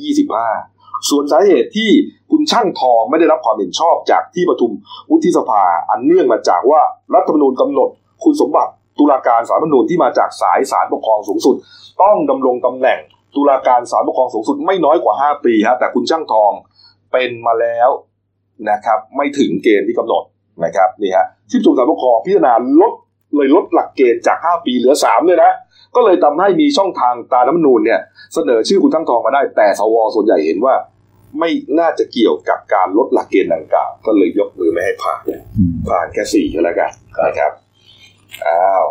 [0.00, 1.90] 125 ส่วนสาเหตุที่
[2.30, 4.70] คุณช่างทองไม่ได้รับความเห็นชอบจากที่ประชุม
[5.10, 6.80] วุฒิสภาอันเนื่องมาจากว่า
[7.14, 7.88] รัฐธรรมนูญกำหนด
[8.24, 11.56] คุณสมบัติตุลาการศารัฐธรรมนูญที่มาจากสายศาลปกครองสูงสุด
[12.02, 12.98] ต้องดำรงตำแหน่ง
[13.36, 16.52] ตุลาการศาลปกครองสูงสุดไม่น้อยกว่า 5 ปีฮะแต่คุณช่างทอง
[17.12, 17.90] เป็นมาแล้ว
[18.70, 20.24] นะครับ ไม่ถึงเกณฑ์ที่กำหนด
[20.64, 22.92] นะครับนี่ฮะ ที่ประชุมศาลปกครองพิจารณาลด
[23.34, 25.52] เลยลดหลักเกณฑ์จาก 5 ปีเหลือ 3 เลยนะ
[25.96, 28.00] ก็เลยทำให้มีช่องทางตามรัฐธรรมนูญเนี่ย
[28.34, 30.74] เสนอชื่อคุณช่างทองมาได้ แต่สวส่วนใหญ่เห็นว่า
[31.38, 36.90] ไม่น่าจะเกี่ยวกับการลดหลักเกณฑ์ดังกล่าวก็เลยยกมือไม่ให้ผ่านอืมผ่านแค่สี่ก็แล้วกัน
[37.26, 37.52] นะครับ
[38.46, 38.84] อ้าว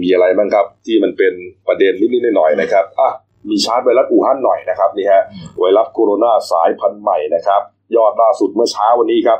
[0.00, 1.32] มีอะไรบ้างครับ ที่มันเป็น
[1.68, 3.10] ประเด็นนิดๆหน่อยๆนะครับอะ
[3.48, 5.22] มีชาร์ตไวรัสอู่ฮั่นหน่อยนะครับนี่ฮะ
[5.58, 7.62] ไวรัสโคโรนาสายพันธุ์ใหม่นะครับ
[7.96, 9.38] ยอดล่าสุดเมื่อเช้าวันนี้ครับ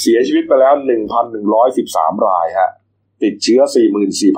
[0.00, 0.74] เสียชีวิตไปแล้ว
[1.50, 2.70] 1,113 รายฮะ
[3.22, 3.60] ติดเชื้อ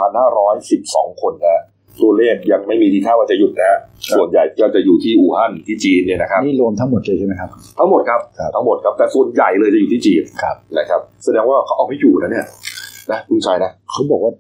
[0.03, 1.63] 44,512 คนนะ
[2.03, 3.79] ตัวเลขยังไม่มีทีท่าว่าจะหยุดนะฮะ
[4.17, 12.47] ส่วนใหญ่ก็จะอยู่ที่อู่ฮั่นที่จีนเนี่ยนะครับ นี่รวมทั้งหมดเลยใช่ไหมครับ ทั้งหมดครับครับทั้งหมดครับ แต่ส่วนใหญ่เลยจะอยู่ที่จีนครับนะครับ แสดงว่าเขาเอาไม่อยู่นะเนี่ย
[13.11, 14.33] นะคุณชายนะ เขาบอกว่า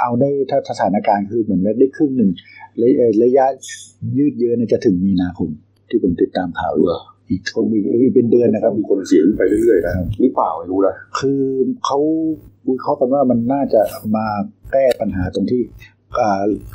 [0.00, 2.30] เอาได้ถ้าสถานการณ์คือเหมือนได้ครึ่งหนึ่ง
[2.80, 3.46] ระเอ่อระยะ
[4.16, 5.48] ยืดเยื้อเนี่ยจะถึงมีนาคม
[5.90, 6.94] ที่ผมติดตามข่าวอยู่เหร
[7.32, 11.42] อีกคงมีอีเป็นเดือนนะครับมีคนเสียไปเรื่อยๆนะหรือเปล่าไม่รู้นะคือ
[11.84, 11.98] เขา
[12.68, 13.82] วิเคราะห์กันว่ามันน่าจะ
[14.16, 14.26] มา
[14.72, 15.62] แก้ปัญหาตรงที่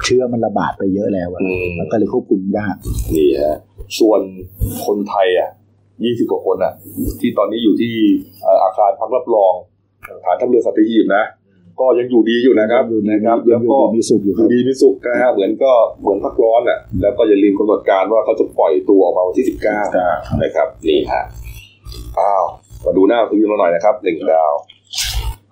[0.04, 2.76] เชื้อมันระบาดไปเยอะแล้วอะอืมมันก็เลยควบคุมยาก
[3.16, 3.58] นี่ฮะ
[4.00, 4.22] ส่วน
[4.86, 5.50] คนไทยอะ
[6.04, 6.74] ยี่สิบกว่าคนอะ
[7.20, 7.94] ที่ตอนนี้อยู่ที่
[8.44, 9.54] เอ่ออาคารพักรับรอง
[10.26, 11.24] ฐานทัพเรือสัตหีบนะ
[11.80, 15.72] ก็ยังอยู่ดีอยู่นะครับอยู่ดีนะครับยัแล้งวอยู่ก็ดีมีสุขอยู่อครัยู่บดีมีสุขนะฮะเหมือนก็
[16.02, 19.80] เหมือนพักร้อนอะแล้วก็อย่าลืมกำหนดการว่าเขาจะปล่อยตัวออกมาวันที่สิบเก้า
[20.44, 21.24] นะครับนี่ฮะ
[22.20, 22.46] อ้าว
[22.86, 24.54] มาดูหน้าทีวีเราหน่อยนะครับหนึ่งดาว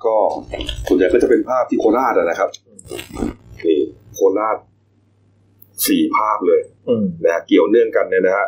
[0.06, 0.16] ก็
[0.88, 2.50] ส่วนใหญ่ก็จะเป็นภาพที่โคราชอะนะครับ
[3.66, 3.80] นี่
[4.14, 4.58] โคราช
[5.88, 8.48] สี่ภาพเลยอืมนะฮะเกี่ยวเนื่องกันเนี่ยนะฮะ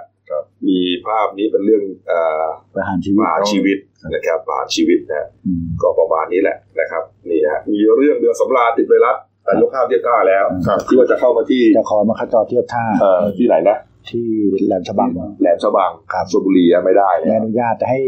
[0.67, 3.77] มีภาพนี้เป็นเรื่องเอ่อประหารชีวิปตระหารชีวิต
[4.13, 13.77] นะครับประหารชีวิตนะฮะอืมก็ประมาณนี้แหละนะครับนี่ฮะมีเรื่องเรือสำราญติดไวรัสแต่ยกข้ามเทียบท่าแล้วครับที่ว่าจะเข้ามาที่จะขอมาคัดจอเทียบท่าเอ่อที่ไหนนะ
[14.09, 14.27] ที่
[14.67, 15.09] แหลมฉบัง
[15.41, 17.99] แหลมฉบังครับชลบุรีอะไม่ได้เลไม่ยอนุญาตจะให้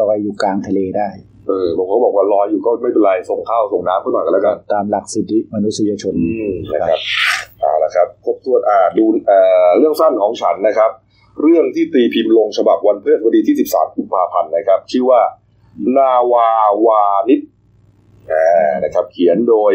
[0.00, 1.08] ลอยอยู่กลางทะเลได้
[1.48, 6.98] เออบางคนก็บอกว่าลอยอยู่ก็ไม่เป็นไรส่งข้าวส่งน้ำก็หน่อยก็แล้วกันตามหลักสิทธิมนุษยชนอืมนะครับ
[7.60, 10.90] เอาละครับครบถ้วนอ่าดูเอ่อเรื่องสั้นของฉันนะครับ
[11.40, 15.20] เรื่องที่ตีพิมพ์ลงฉบับวันพฤหัสบดีที่ 13 กุมภาพันธ์นะครับ ชื่อว่า
[15.96, 16.50] นาวา
[16.86, 17.40] วานิช
[18.84, 19.72] นะครับ เขียนโดย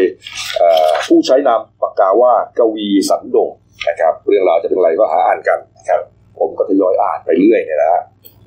[1.08, 3.52] ผู้ใช้นามปากกาว่ากวีสันโดษ
[3.88, 6.00] นะครับ เรื่องราวจะเป็นอะไรก็หาอ่านกันนะครับ
[6.38, 8.02] ผมก็ทยอยอ่านไปเรื่อยเนี่ยนะ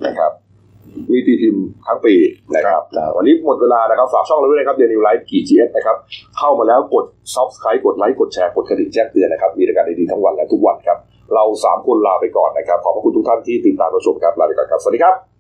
[0.06, 0.32] นะครับ
[1.12, 2.16] มีตีพิมพ์ทั้งปี
[2.56, 2.82] นะครับ
[3.16, 5.98] วันนี้หมดเวลานะครับ ฝากช่องเราด้วยนะครับเดนิวไลฟ์กีจีเอสนะครับ
[6.38, 7.06] เข้ามาแล้วกด
[7.36, 10.98] subscribe กดไลค์ กดแชร์ กดกระดิ่งแจ้งเตือนนะครับ มีรายการดีๆทั้งวันและทุกวันครับ
[11.36, 15.33] เราสามคนลาไปก่อนนะครับ ขอบพระคุณทุกท่านที่ติดตามรับชมครับลาไปก่อนครับ สวัสดีครับ